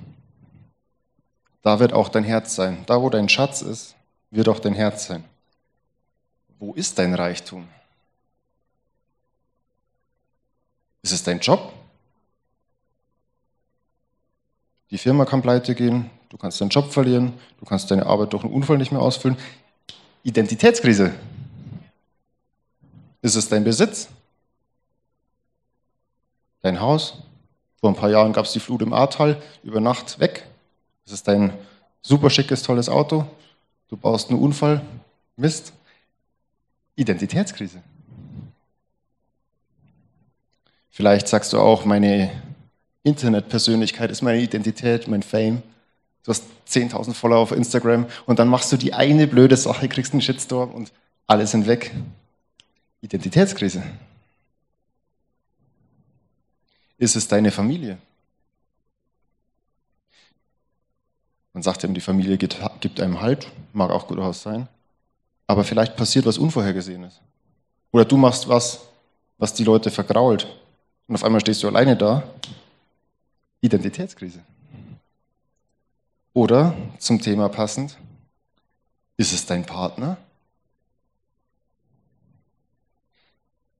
da 1.62 1.78
wird 1.78 1.92
auch 1.92 2.08
dein 2.08 2.24
Herz 2.24 2.56
sein. 2.56 2.82
Da, 2.86 3.00
wo 3.00 3.10
dein 3.10 3.28
Schatz 3.28 3.62
ist, 3.62 3.94
wird 4.32 4.48
auch 4.48 4.58
dein 4.58 4.74
Herz 4.74 5.06
sein. 5.06 5.22
Wo 6.58 6.74
ist 6.74 6.98
dein 6.98 7.14
Reichtum? 7.14 7.68
Ist 11.02 11.12
es 11.12 11.22
dein 11.22 11.40
Job? 11.40 11.72
Die 14.90 14.98
Firma 14.98 15.24
kann 15.24 15.40
pleite 15.40 15.74
gehen, 15.74 16.10
du 16.28 16.36
kannst 16.36 16.60
deinen 16.60 16.70
Job 16.70 16.92
verlieren, 16.92 17.32
du 17.60 17.64
kannst 17.64 17.90
deine 17.90 18.06
Arbeit 18.06 18.32
durch 18.32 18.44
einen 18.44 18.52
Unfall 18.52 18.78
nicht 18.78 18.92
mehr 18.92 19.00
ausfüllen. 19.00 19.38
Identitätskrise. 20.24 21.14
Ist 23.22 23.36
es 23.36 23.48
dein 23.48 23.64
Besitz? 23.64 24.08
Dein 26.62 26.80
Haus? 26.80 27.18
Vor 27.80 27.90
ein 27.90 27.96
paar 27.96 28.10
Jahren 28.10 28.32
gab 28.32 28.44
es 28.44 28.52
die 28.52 28.60
Flut 28.60 28.82
im 28.82 28.92
Ahrtal, 28.92 29.40
über 29.62 29.80
Nacht 29.80 30.18
weg. 30.18 30.46
Ist 31.06 31.12
es 31.12 31.22
dein 31.22 31.52
super 32.02 32.28
schickes, 32.28 32.62
tolles 32.62 32.88
Auto? 32.88 33.26
Du 33.88 33.96
baust 33.96 34.30
einen 34.30 34.38
Unfall? 34.38 34.82
Mist. 35.36 35.72
Identitätskrise. 36.96 37.82
Vielleicht 40.90 41.28
sagst 41.28 41.52
du 41.52 41.58
auch, 41.58 41.84
meine 41.84 42.30
Internetpersönlichkeit 43.02 44.10
ist 44.10 44.22
meine 44.22 44.40
Identität, 44.40 45.08
mein 45.08 45.22
Fame. 45.22 45.62
Du 46.24 46.30
hast 46.30 46.44
10.000 46.68 47.14
Follower 47.14 47.38
auf 47.38 47.52
Instagram 47.52 48.06
und 48.26 48.38
dann 48.38 48.48
machst 48.48 48.70
du 48.72 48.76
die 48.76 48.92
eine 48.92 49.26
blöde 49.26 49.56
Sache, 49.56 49.88
kriegst 49.88 50.12
einen 50.12 50.20
Shitstorm 50.20 50.72
und 50.72 50.92
alle 51.26 51.46
sind 51.46 51.66
weg. 51.66 51.94
Identitätskrise. 53.00 53.82
Ist 56.98 57.16
es 57.16 57.28
deine 57.28 57.50
Familie? 57.50 57.96
Man 61.54 61.62
sagt 61.62 61.82
ihm, 61.84 61.94
die 61.94 62.00
Familie 62.00 62.36
gibt 62.36 63.00
einem 63.00 63.20
Halt, 63.20 63.50
mag 63.72 63.90
auch 63.90 64.06
gut 64.06 64.18
sein, 64.34 64.68
aber 65.46 65.64
vielleicht 65.64 65.96
passiert 65.96 66.26
was 66.26 66.36
Unvorhergesehenes. 66.36 67.20
Oder 67.92 68.04
du 68.04 68.16
machst 68.16 68.48
was, 68.48 68.80
was 69.38 69.54
die 69.54 69.64
Leute 69.64 69.90
vergrault 69.90 70.59
und 71.10 71.16
auf 71.16 71.24
einmal 71.24 71.40
stehst 71.40 71.60
du 71.64 71.66
alleine 71.66 71.96
da. 71.96 72.22
Identitätskrise. 73.62 74.44
Oder 76.32 76.76
zum 77.00 77.20
Thema 77.20 77.48
passend, 77.48 77.98
ist 79.16 79.32
es 79.32 79.44
dein 79.44 79.66
Partner? 79.66 80.18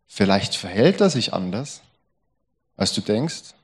Vielleicht 0.09 0.57
verhält 0.57 1.01
er 1.01 1.09
sich 1.09 1.33
anders, 1.33 1.83
als 2.77 2.95
du 2.95 3.01
denkst, 3.01 3.55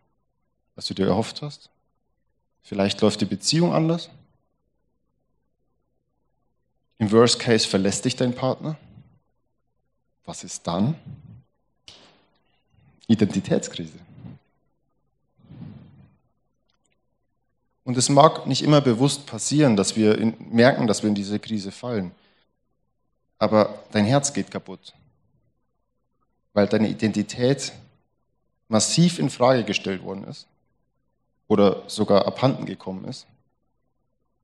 als 0.76 0.86
du 0.86 0.94
dir 0.94 1.08
erhofft 1.08 1.42
hast. 1.42 1.68
Vielleicht 2.62 3.00
läuft 3.00 3.20
die 3.20 3.24
Beziehung 3.24 3.74
anders. 3.74 4.10
Im 6.98 7.10
Worst 7.10 7.40
Case 7.40 7.66
verlässt 7.66 8.04
dich 8.04 8.14
dein 8.14 8.32
Partner. 8.32 8.76
Was 10.24 10.44
ist 10.44 10.68
dann? 10.68 10.94
Identitätskrise. 13.06 13.98
Und 17.84 17.96
es 17.96 18.08
mag 18.08 18.46
nicht 18.48 18.62
immer 18.62 18.80
bewusst 18.80 19.26
passieren, 19.26 19.76
dass 19.76 19.94
wir 19.94 20.18
in, 20.18 20.34
merken, 20.50 20.88
dass 20.88 21.02
wir 21.02 21.08
in 21.08 21.14
diese 21.14 21.38
Krise 21.38 21.70
fallen. 21.70 22.10
Aber 23.38 23.78
dein 23.92 24.04
Herz 24.04 24.32
geht 24.32 24.50
kaputt, 24.50 24.92
weil 26.52 26.66
deine 26.66 26.88
Identität 26.88 27.72
massiv 28.68 29.20
in 29.20 29.30
Frage 29.30 29.62
gestellt 29.62 30.02
worden 30.02 30.24
ist 30.24 30.46
oder 31.46 31.84
sogar 31.86 32.26
abhanden 32.26 32.66
gekommen 32.66 33.04
ist. 33.04 33.26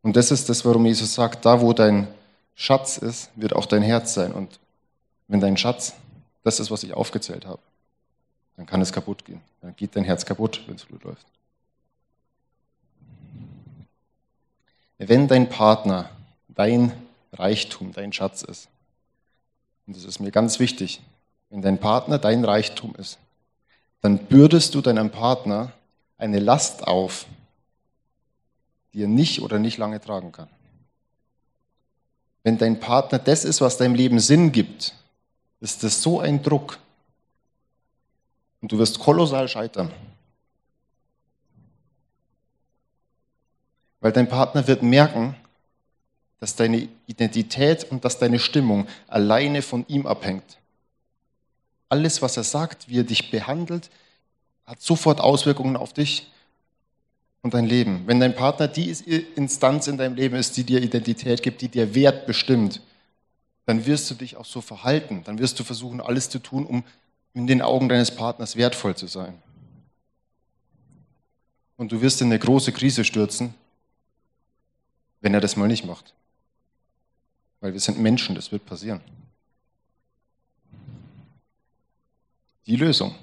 Und 0.02 0.16
das 0.16 0.30
ist 0.30 0.48
das, 0.48 0.64
warum 0.64 0.86
Jesus 0.86 1.14
sagt, 1.14 1.44
da 1.44 1.60
wo 1.60 1.72
dein 1.72 2.06
Schatz 2.54 2.96
ist, 2.98 3.30
wird 3.34 3.54
auch 3.54 3.66
dein 3.66 3.82
Herz 3.82 4.14
sein. 4.14 4.32
Und 4.32 4.60
wenn 5.26 5.40
dein 5.40 5.56
Schatz 5.56 5.94
das 6.44 6.60
ist, 6.60 6.70
was 6.70 6.82
ich 6.82 6.94
aufgezählt 6.94 7.46
habe, 7.46 7.60
dann 8.56 8.66
kann 8.66 8.80
es 8.80 8.92
kaputt 8.92 9.24
gehen. 9.24 9.40
Dann 9.60 9.74
geht 9.76 9.96
dein 9.96 10.04
Herz 10.04 10.24
kaputt, 10.26 10.62
wenn 10.66 10.76
es 10.76 10.86
gut 10.86 11.04
läuft. 11.04 11.26
Wenn 14.98 15.26
dein 15.26 15.48
Partner 15.48 16.10
dein 16.48 16.92
Reichtum, 17.32 17.92
dein 17.92 18.12
Schatz 18.12 18.42
ist, 18.42 18.68
und 19.86 19.96
das 19.96 20.04
ist 20.04 20.20
mir 20.20 20.30
ganz 20.30 20.60
wichtig, 20.60 21.00
wenn 21.50 21.60
dein 21.60 21.78
Partner 21.78 22.18
dein 22.18 22.44
Reichtum 22.44 22.94
ist, 22.96 23.18
dann 24.00 24.18
bürdest 24.26 24.74
du 24.74 24.80
deinem 24.80 25.10
Partner 25.10 25.72
eine 26.18 26.38
Last 26.38 26.86
auf, 26.86 27.26
die 28.92 29.02
er 29.02 29.08
nicht 29.08 29.42
oder 29.42 29.58
nicht 29.58 29.78
lange 29.78 30.00
tragen 30.00 30.32
kann. 30.32 30.48
Wenn 32.42 32.58
dein 32.58 32.80
Partner 32.80 33.18
das 33.18 33.44
ist, 33.44 33.60
was 33.60 33.76
deinem 33.76 33.94
Leben 33.94 34.20
Sinn 34.20 34.52
gibt, 34.52 34.94
ist 35.60 35.84
das 35.84 36.02
so 36.02 36.20
ein 36.20 36.42
Druck, 36.42 36.78
und 38.62 38.72
du 38.72 38.78
wirst 38.78 39.00
kolossal 39.00 39.48
scheitern. 39.48 39.90
Weil 44.00 44.12
dein 44.12 44.28
Partner 44.28 44.66
wird 44.66 44.82
merken, 44.82 45.36
dass 46.40 46.56
deine 46.56 46.88
Identität 47.06 47.84
und 47.90 48.04
dass 48.04 48.18
deine 48.18 48.38
Stimmung 48.38 48.88
alleine 49.06 49.62
von 49.62 49.84
ihm 49.88 50.06
abhängt. 50.06 50.58
Alles, 51.88 52.22
was 52.22 52.36
er 52.36 52.42
sagt, 52.44 52.88
wie 52.88 53.00
er 53.00 53.04
dich 53.04 53.30
behandelt, 53.30 53.90
hat 54.64 54.80
sofort 54.80 55.20
Auswirkungen 55.20 55.76
auf 55.76 55.92
dich 55.92 56.32
und 57.42 57.54
dein 57.54 57.66
Leben. 57.66 58.04
Wenn 58.06 58.18
dein 58.18 58.34
Partner 58.34 58.66
die 58.66 58.90
Instanz 59.36 59.86
in 59.88 59.98
deinem 59.98 60.14
Leben 60.14 60.36
ist, 60.36 60.56
die 60.56 60.64
dir 60.64 60.82
Identität 60.82 61.42
gibt, 61.42 61.60
die 61.60 61.68
dir 61.68 61.94
Wert 61.94 62.26
bestimmt, 62.26 62.80
dann 63.66 63.86
wirst 63.86 64.10
du 64.10 64.14
dich 64.14 64.36
auch 64.36 64.44
so 64.44 64.60
verhalten. 64.60 65.22
Dann 65.24 65.38
wirst 65.38 65.60
du 65.60 65.64
versuchen, 65.64 66.00
alles 66.00 66.28
zu 66.28 66.38
tun, 66.38 66.66
um 66.66 66.82
in 67.34 67.46
den 67.46 67.62
Augen 67.62 67.88
deines 67.88 68.14
Partners 68.14 68.56
wertvoll 68.56 68.94
zu 68.94 69.06
sein. 69.06 69.40
Und 71.76 71.92
du 71.92 72.00
wirst 72.00 72.20
in 72.20 72.28
eine 72.28 72.38
große 72.38 72.72
Krise 72.72 73.04
stürzen, 73.04 73.54
wenn 75.20 75.34
er 75.34 75.40
das 75.40 75.56
mal 75.56 75.68
nicht 75.68 75.84
macht. 75.84 76.14
Weil 77.60 77.72
wir 77.72 77.80
sind 77.80 77.98
Menschen, 77.98 78.34
das 78.34 78.52
wird 78.52 78.66
passieren. 78.66 79.00
Die 82.66 82.76
Lösung. 82.76 83.14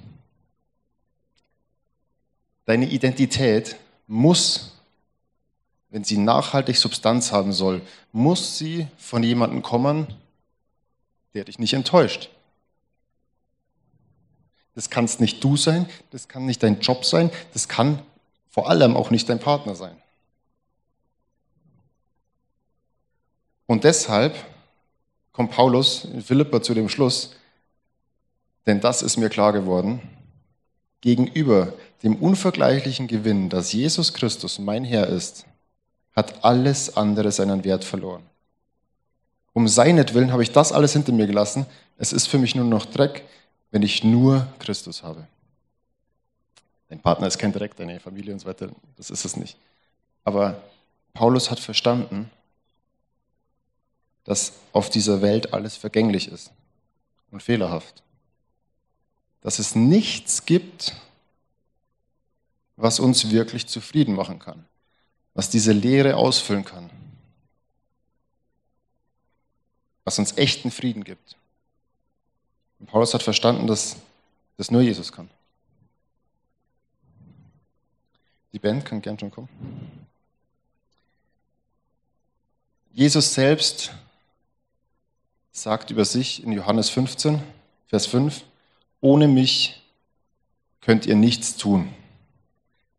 Deine 2.66 2.90
Identität 2.90 3.78
muss, 4.08 4.74
wenn 5.90 6.04
sie 6.04 6.18
nachhaltig 6.18 6.78
Substanz 6.78 7.32
haben 7.32 7.54
soll, 7.54 7.82
muss 8.12 8.58
sie 8.58 8.88
von 8.98 9.24
jemandem 9.24 9.62
kommen, 9.62 10.08
der 11.34 11.46
dich 11.46 11.60
nicht 11.60 11.74
enttäuscht. 11.74 12.30
Das 14.80 14.90
kannst 14.90 15.20
nicht 15.20 15.44
du 15.44 15.58
sein, 15.58 15.90
das 16.12 16.30
kann 16.30 16.46
nicht 16.46 16.64
dein 16.64 16.80
Job 16.80 17.04
sein, 17.04 17.32
das 17.52 17.68
kann 17.68 18.00
vor 18.50 18.70
allem 18.70 18.96
auch 18.96 19.12
nicht 19.12 19.28
dein 19.28 19.38
Partner 19.38 19.76
sein. 19.76 19.98
Und 23.66 23.84
deshalb 23.84 24.38
kommt 25.34 25.52
Paulus 25.52 26.06
in 26.06 26.22
Philippa 26.22 26.62
zu 26.62 26.74
dem 26.74 26.88
Schluss, 26.88 27.36
denn 28.68 28.80
das 28.80 29.02
ist 29.02 29.18
mir 29.18 29.28
klar 29.28 29.52
geworden, 29.52 30.02
gegenüber 31.02 31.74
dem 32.02 32.16
unvergleichlichen 32.16 33.08
Gewinn, 33.08 33.50
dass 33.50 33.74
Jesus 33.74 34.14
Christus 34.14 34.60
mein 34.60 34.86
Herr 34.86 35.08
ist, 35.08 35.46
hat 36.16 36.46
alles 36.46 36.96
andere 36.96 37.34
seinen 37.34 37.66
Wert 37.66 37.84
verloren. 37.84 38.24
Um 39.52 39.68
seinetwillen 39.68 40.32
habe 40.32 40.44
ich 40.44 40.54
das 40.54 40.72
alles 40.72 40.94
hinter 40.94 41.12
mir 41.12 41.28
gelassen. 41.28 41.66
Es 41.98 42.14
ist 42.14 42.28
für 42.28 42.38
mich 42.38 42.56
nur 42.56 42.64
noch 42.64 42.86
Dreck 42.86 43.26
wenn 43.72 43.82
ich 43.82 44.04
nur 44.04 44.48
Christus 44.60 45.04
habe. 45.04 45.28
Dein 46.90 47.00
Partner 47.00 47.28
ist 47.28 47.38
kein 47.38 47.54
Dreck, 47.54 47.76
deine 47.76 48.00
Familie 48.00 48.34
und 48.34 48.40
so 48.40 48.48
weiter, 48.48 48.70
das 48.98 49.10
ist 49.10 49.26
es 49.26 49.38
nicht. 49.38 49.58
Aber 50.24 50.62
Paulus 51.14 51.52
hat 51.52 51.60
verstanden, 51.60 52.30
dass 54.24 54.54
auf 54.74 54.90
dieser 54.90 55.22
Welt 55.22 55.54
alles 55.54 55.76
vergänglich 55.76 56.28
ist 56.28 56.52
und 57.32 57.44
fehlerhaft. 57.44 58.04
Dass 59.42 59.60
es 59.60 59.76
nichts 59.76 60.46
gibt, 60.46 60.96
was 62.76 63.00
uns 63.00 63.32
wirklich 63.32 63.68
zufrieden 63.68 64.16
machen 64.16 64.40
kann, 64.40 64.66
was 65.34 65.50
diese 65.50 65.72
Leere 65.74 66.16
ausfüllen 66.16 66.66
kann, 66.66 66.90
was 70.04 70.18
uns 70.18 70.38
echten 70.38 70.72
Frieden 70.72 71.04
gibt. 71.04 71.36
Und 72.80 72.88
Paulus 72.88 73.14
hat 73.14 73.24
verstanden, 73.24 73.68
dass 73.68 73.98
das 74.58 74.72
nur 74.72 74.82
Jesus 74.82 75.12
kann. 75.12 75.30
Die 78.54 78.60
Band 78.60 78.86
kann 78.86 79.02
gern 79.02 79.20
schon 79.20 79.32
kommen. 79.32 79.50
Jesus 82.92 83.34
selbst 83.34 83.92
sagt 85.52 85.92
über 85.92 86.06
sich 86.06 86.44
in 86.44 86.52
Johannes 86.52 86.90
15, 86.90 87.42
Vers 87.88 88.06
5, 88.08 88.44
ohne 89.02 89.28
mich 89.28 89.82
könnt 90.82 91.06
ihr 91.06 91.16
nichts 91.16 91.56
tun. 91.56 91.94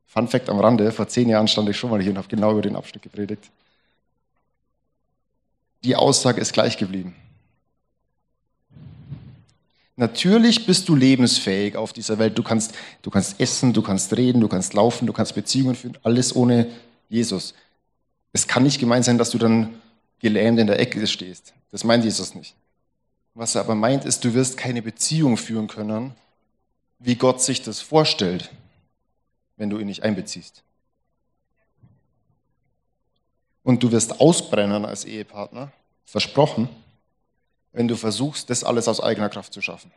Fun 0.07 0.29
Fact 0.29 0.49
am 0.49 0.59
Rande, 0.59 0.90
vor 0.93 1.09
zehn 1.09 1.29
Jahren 1.29 1.49
stand 1.49 1.69
ich 1.69 1.77
schon 1.77 1.90
mal 1.90 2.01
hier 2.01 2.11
und 2.11 2.19
habe 2.19 2.29
genau 2.29 2.53
über 2.53 2.62
den 2.62 2.77
Abschnitt 2.77 3.03
gepredigt. 3.03 3.51
Die 5.85 5.97
Aussage 5.97 6.40
ist 6.40 6.53
gleich 6.53 6.77
geblieben. 6.77 7.14
Natürlich 10.01 10.65
bist 10.65 10.89
du 10.89 10.97
lebensfähig 10.97 11.77
auf 11.77 11.93
dieser 11.93 12.19
Welt. 12.19 12.39
Du 12.39 12.43
kannst, 12.43 12.73
du 13.03 13.11
kannst 13.11 13.39
essen, 13.39 13.75
du 13.75 13.83
kannst 13.83 14.17
reden, 14.17 14.41
du 14.41 14.49
kannst 14.49 14.73
laufen, 14.73 15.07
du 15.07 15.13
kannst 15.13 15.35
Beziehungen 15.35 15.75
führen, 15.75 15.99
alles 16.03 16.35
ohne 16.35 16.69
Jesus. 17.11 17.53
Es 18.33 18.49
kann 18.49 18.63
nicht 18.63 18.81
gemeint 18.81 19.05
sein, 19.05 19.19
dass 19.19 19.29
du 19.29 19.37
dann 19.37 19.75
gelähmt 20.19 20.59
in 20.59 20.69
der 20.69 20.81
Ecke 20.81 21.07
stehst. 21.07 21.53
Das 21.71 21.85
meint 21.85 22.03
Jesus 22.03 22.35
nicht. 22.35 22.55
Was 23.35 23.55
er 23.55 23.61
aber 23.61 23.75
meint, 23.75 24.07
ist, 24.07 24.25
du 24.25 24.33
wirst 24.33 24.57
keine 24.57 24.81
Beziehung 24.81 25.37
führen 25.37 25.67
können, 25.67 26.15
wie 26.99 27.17
Gott 27.17 27.43
sich 27.43 27.61
das 27.61 27.83
vorstellt, 27.83 28.51
wenn 29.59 29.69
du 29.69 29.79
ihn 29.79 29.87
nicht 29.87 30.03
einbeziehst. 30.03 30.63
Und 33.63 33.83
du 33.83 33.93
wirst 33.93 34.19
ausbrennen 34.19 34.87
als 34.87 35.05
Ehepartner, 35.05 35.73
versprochen, 36.07 36.71
wenn 37.73 37.89
du 37.89 37.97
versuchst, 37.97 38.51
das 38.51 38.65
alles 38.65 38.89
aus 38.89 39.01
eigener 39.01 39.29
Kraft 39.29 39.53
zu 39.53 39.61
schaffen. 39.61 39.93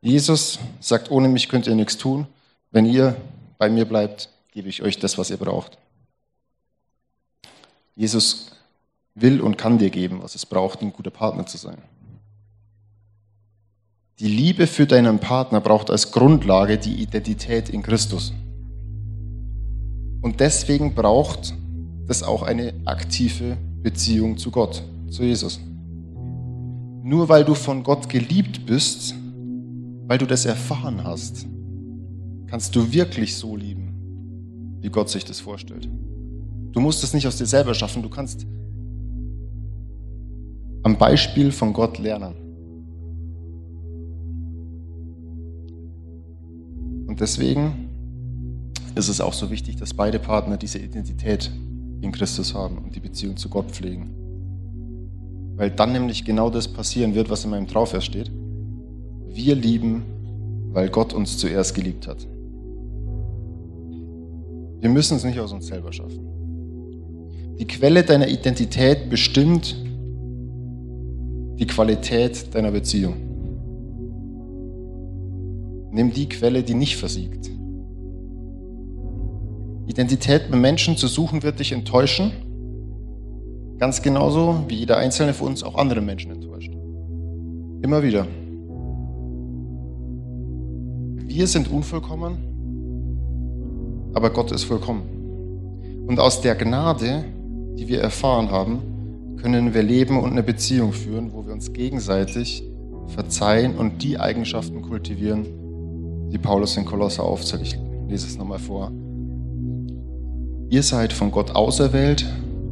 Jesus 0.00 0.58
sagt, 0.80 1.10
ohne 1.10 1.28
mich 1.28 1.48
könnt 1.48 1.66
ihr 1.66 1.76
nichts 1.76 1.96
tun. 1.96 2.26
Wenn 2.72 2.86
ihr 2.86 3.16
bei 3.58 3.68
mir 3.68 3.84
bleibt, 3.84 4.28
gebe 4.50 4.68
ich 4.68 4.82
euch 4.82 4.98
das, 4.98 5.16
was 5.16 5.30
ihr 5.30 5.36
braucht. 5.36 5.78
Jesus 7.94 8.50
will 9.14 9.40
und 9.40 9.58
kann 9.58 9.78
dir 9.78 9.90
geben, 9.90 10.22
was 10.22 10.34
es 10.34 10.44
braucht, 10.44 10.82
ein 10.82 10.92
guter 10.92 11.10
Partner 11.10 11.46
zu 11.46 11.58
sein. 11.58 11.78
Die 14.18 14.28
Liebe 14.28 14.66
für 14.66 14.86
deinen 14.86 15.20
Partner 15.20 15.60
braucht 15.60 15.90
als 15.90 16.10
Grundlage 16.10 16.78
die 16.78 17.02
Identität 17.02 17.68
in 17.68 17.82
Christus. 17.82 18.32
Und 20.20 20.40
deswegen 20.40 20.94
braucht 20.94 21.54
das 22.06 22.22
auch 22.22 22.42
eine 22.42 22.74
aktive 22.84 23.56
Beziehung 23.82 24.36
zu 24.36 24.50
Gott, 24.50 24.82
zu 25.10 25.22
Jesus. 25.22 25.60
Nur 27.02 27.28
weil 27.28 27.44
du 27.44 27.54
von 27.54 27.82
Gott 27.82 28.08
geliebt 28.08 28.64
bist, 28.64 29.14
weil 30.06 30.18
du 30.18 30.26
das 30.26 30.44
erfahren 30.44 31.02
hast, 31.02 31.46
kannst 32.46 32.76
du 32.76 32.92
wirklich 32.92 33.34
so 33.36 33.56
lieben, 33.56 34.78
wie 34.80 34.88
Gott 34.88 35.08
sich 35.08 35.24
das 35.24 35.40
vorstellt. 35.40 35.88
Du 36.72 36.80
musst 36.80 37.02
es 37.02 37.12
nicht 37.12 37.26
aus 37.26 37.36
dir 37.36 37.46
selber 37.46 37.74
schaffen, 37.74 38.02
du 38.02 38.08
kannst 38.08 38.46
am 40.82 40.96
Beispiel 40.96 41.52
von 41.52 41.72
Gott 41.72 41.98
lernen. 41.98 42.34
Und 47.06 47.20
deswegen 47.20 47.88
ist 48.94 49.08
es 49.08 49.20
auch 49.20 49.32
so 49.32 49.50
wichtig, 49.50 49.76
dass 49.76 49.94
beide 49.94 50.18
Partner 50.18 50.56
diese 50.56 50.78
Identität 50.78 51.50
in 52.02 52.12
Christus 52.12 52.52
haben 52.52 52.78
und 52.78 52.94
die 52.94 53.00
Beziehung 53.00 53.36
zu 53.36 53.48
Gott 53.48 53.70
pflegen. 53.70 54.10
Weil 55.56 55.70
dann 55.70 55.92
nämlich 55.92 56.24
genau 56.24 56.50
das 56.50 56.68
passieren 56.68 57.14
wird, 57.14 57.30
was 57.30 57.44
in 57.44 57.50
meinem 57.50 57.66
Trauvers 57.66 58.04
steht. 58.04 58.30
Wir 59.28 59.54
lieben, 59.54 60.02
weil 60.72 60.90
Gott 60.90 61.14
uns 61.14 61.38
zuerst 61.38 61.74
geliebt 61.74 62.06
hat. 62.06 62.26
Wir 64.80 64.90
müssen 64.90 65.16
es 65.16 65.24
nicht 65.24 65.38
aus 65.38 65.52
uns 65.52 65.66
selber 65.66 65.92
schaffen. 65.92 66.26
Die 67.58 67.66
Quelle 67.66 68.02
deiner 68.02 68.28
Identität 68.28 69.08
bestimmt 69.08 69.76
die 71.58 71.66
Qualität 71.66 72.52
deiner 72.52 72.72
Beziehung. 72.72 73.14
Nimm 75.92 76.12
die 76.12 76.28
Quelle, 76.28 76.64
die 76.64 76.74
nicht 76.74 76.96
versiegt. 76.96 77.50
Identität 79.86 80.50
mit 80.50 80.60
Menschen 80.60 80.96
zu 80.96 81.08
suchen, 81.08 81.42
wird 81.42 81.58
dich 81.60 81.72
enttäuschen. 81.72 82.32
Ganz 83.78 84.00
genauso 84.02 84.64
wie 84.68 84.76
jeder 84.76 84.98
einzelne 84.98 85.34
von 85.34 85.48
uns 85.48 85.62
auch 85.62 85.74
andere 85.74 86.00
Menschen 86.00 86.30
enttäuscht. 86.30 86.72
Immer 87.82 88.02
wieder. 88.02 88.26
Wir 91.26 91.46
sind 91.46 91.70
unvollkommen, 91.70 92.36
aber 94.14 94.30
Gott 94.30 94.52
ist 94.52 94.64
vollkommen. 94.64 95.02
Und 96.06 96.20
aus 96.20 96.40
der 96.40 96.54
Gnade, 96.54 97.24
die 97.78 97.88
wir 97.88 98.00
erfahren 98.00 98.50
haben, 98.50 99.36
können 99.40 99.74
wir 99.74 99.82
leben 99.82 100.20
und 100.20 100.30
eine 100.30 100.44
Beziehung 100.44 100.92
führen, 100.92 101.32
wo 101.32 101.44
wir 101.44 101.52
uns 101.52 101.72
gegenseitig 101.72 102.62
verzeihen 103.08 103.76
und 103.76 104.02
die 104.02 104.20
Eigenschaften 104.20 104.82
kultivieren, 104.82 106.28
die 106.30 106.38
Paulus 106.38 106.76
in 106.76 106.84
Kolosser 106.84 107.24
aufzählt. 107.24 107.62
Ich 107.62 107.78
lese 108.08 108.26
es 108.26 108.38
nochmal 108.38 108.60
vor. 108.60 108.92
Ihr 110.72 110.82
seid 110.82 111.12
von 111.12 111.30
Gott 111.30 111.54
auserwählt 111.54 112.24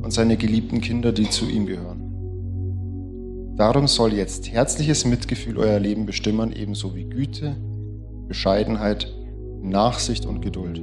und 0.02 0.10
seine 0.10 0.38
geliebten 0.38 0.80
Kinder, 0.80 1.12
die 1.12 1.28
zu 1.28 1.50
ihm 1.50 1.66
gehören. 1.66 3.52
Darum 3.58 3.86
soll 3.88 4.14
jetzt 4.14 4.50
herzliches 4.50 5.04
Mitgefühl 5.04 5.58
euer 5.58 5.78
Leben 5.78 6.06
bestimmen, 6.06 6.50
ebenso 6.50 6.96
wie 6.96 7.04
Güte, 7.04 7.56
Bescheidenheit, 8.26 9.14
Nachsicht 9.60 10.24
und 10.24 10.40
Geduld. 10.40 10.80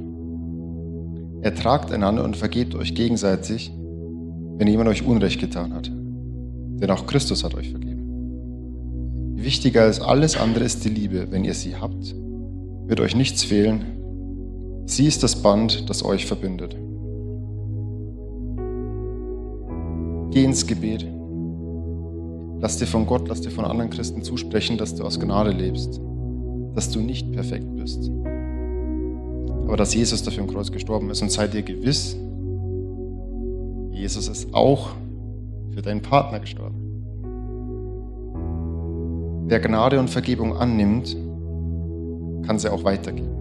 Ertragt 1.42 1.90
einander 1.90 2.22
und 2.22 2.36
vergebt 2.36 2.76
euch 2.76 2.94
gegenseitig, 2.94 3.72
wenn 4.56 4.68
jemand 4.68 4.88
euch 4.88 5.04
Unrecht 5.04 5.40
getan 5.40 5.74
hat. 5.74 5.90
Denn 5.90 6.90
auch 6.92 7.08
Christus 7.08 7.42
hat 7.42 7.56
euch 7.56 7.70
vergeben. 7.70 9.34
Wichtiger 9.34 9.82
als 9.82 10.00
alles 10.00 10.36
andere 10.36 10.62
ist 10.62 10.84
die 10.84 10.90
Liebe. 10.90 11.32
Wenn 11.32 11.42
ihr 11.42 11.54
sie 11.54 11.74
habt, 11.74 12.14
wird 12.86 13.00
euch 13.00 13.16
nichts 13.16 13.42
fehlen. 13.42 14.84
Sie 14.86 15.08
ist 15.08 15.24
das 15.24 15.42
Band, 15.42 15.90
das 15.90 16.04
euch 16.04 16.24
verbindet. 16.24 16.76
Geh 20.30 20.44
ins 20.44 20.66
Gebet. 20.66 21.06
Lass 22.60 22.76
dir 22.76 22.86
von 22.86 23.06
Gott, 23.06 23.28
lass 23.28 23.40
dir 23.40 23.50
von 23.50 23.64
anderen 23.64 23.90
Christen 23.90 24.22
zusprechen, 24.22 24.76
dass 24.78 24.94
du 24.94 25.04
aus 25.04 25.18
Gnade 25.20 25.50
lebst, 25.50 26.00
dass 26.74 26.90
du 26.90 27.00
nicht 27.00 27.32
perfekt 27.32 27.66
bist, 27.76 28.10
aber 29.64 29.76
dass 29.76 29.94
Jesus 29.94 30.22
dafür 30.22 30.42
im 30.42 30.50
Kreuz 30.50 30.72
gestorben 30.72 31.10
ist 31.10 31.22
und 31.22 31.30
sei 31.30 31.46
dir 31.46 31.62
gewiss, 31.62 32.16
Jesus 33.92 34.28
ist 34.28 34.52
auch 34.52 34.90
für 35.70 35.82
deinen 35.82 36.02
Partner 36.02 36.40
gestorben. 36.40 36.88
Wer 39.46 39.60
Gnade 39.60 39.98
und 39.98 40.10
Vergebung 40.10 40.56
annimmt, 40.56 41.16
kann 42.44 42.58
sie 42.58 42.70
auch 42.70 42.84
weitergeben. 42.84 43.37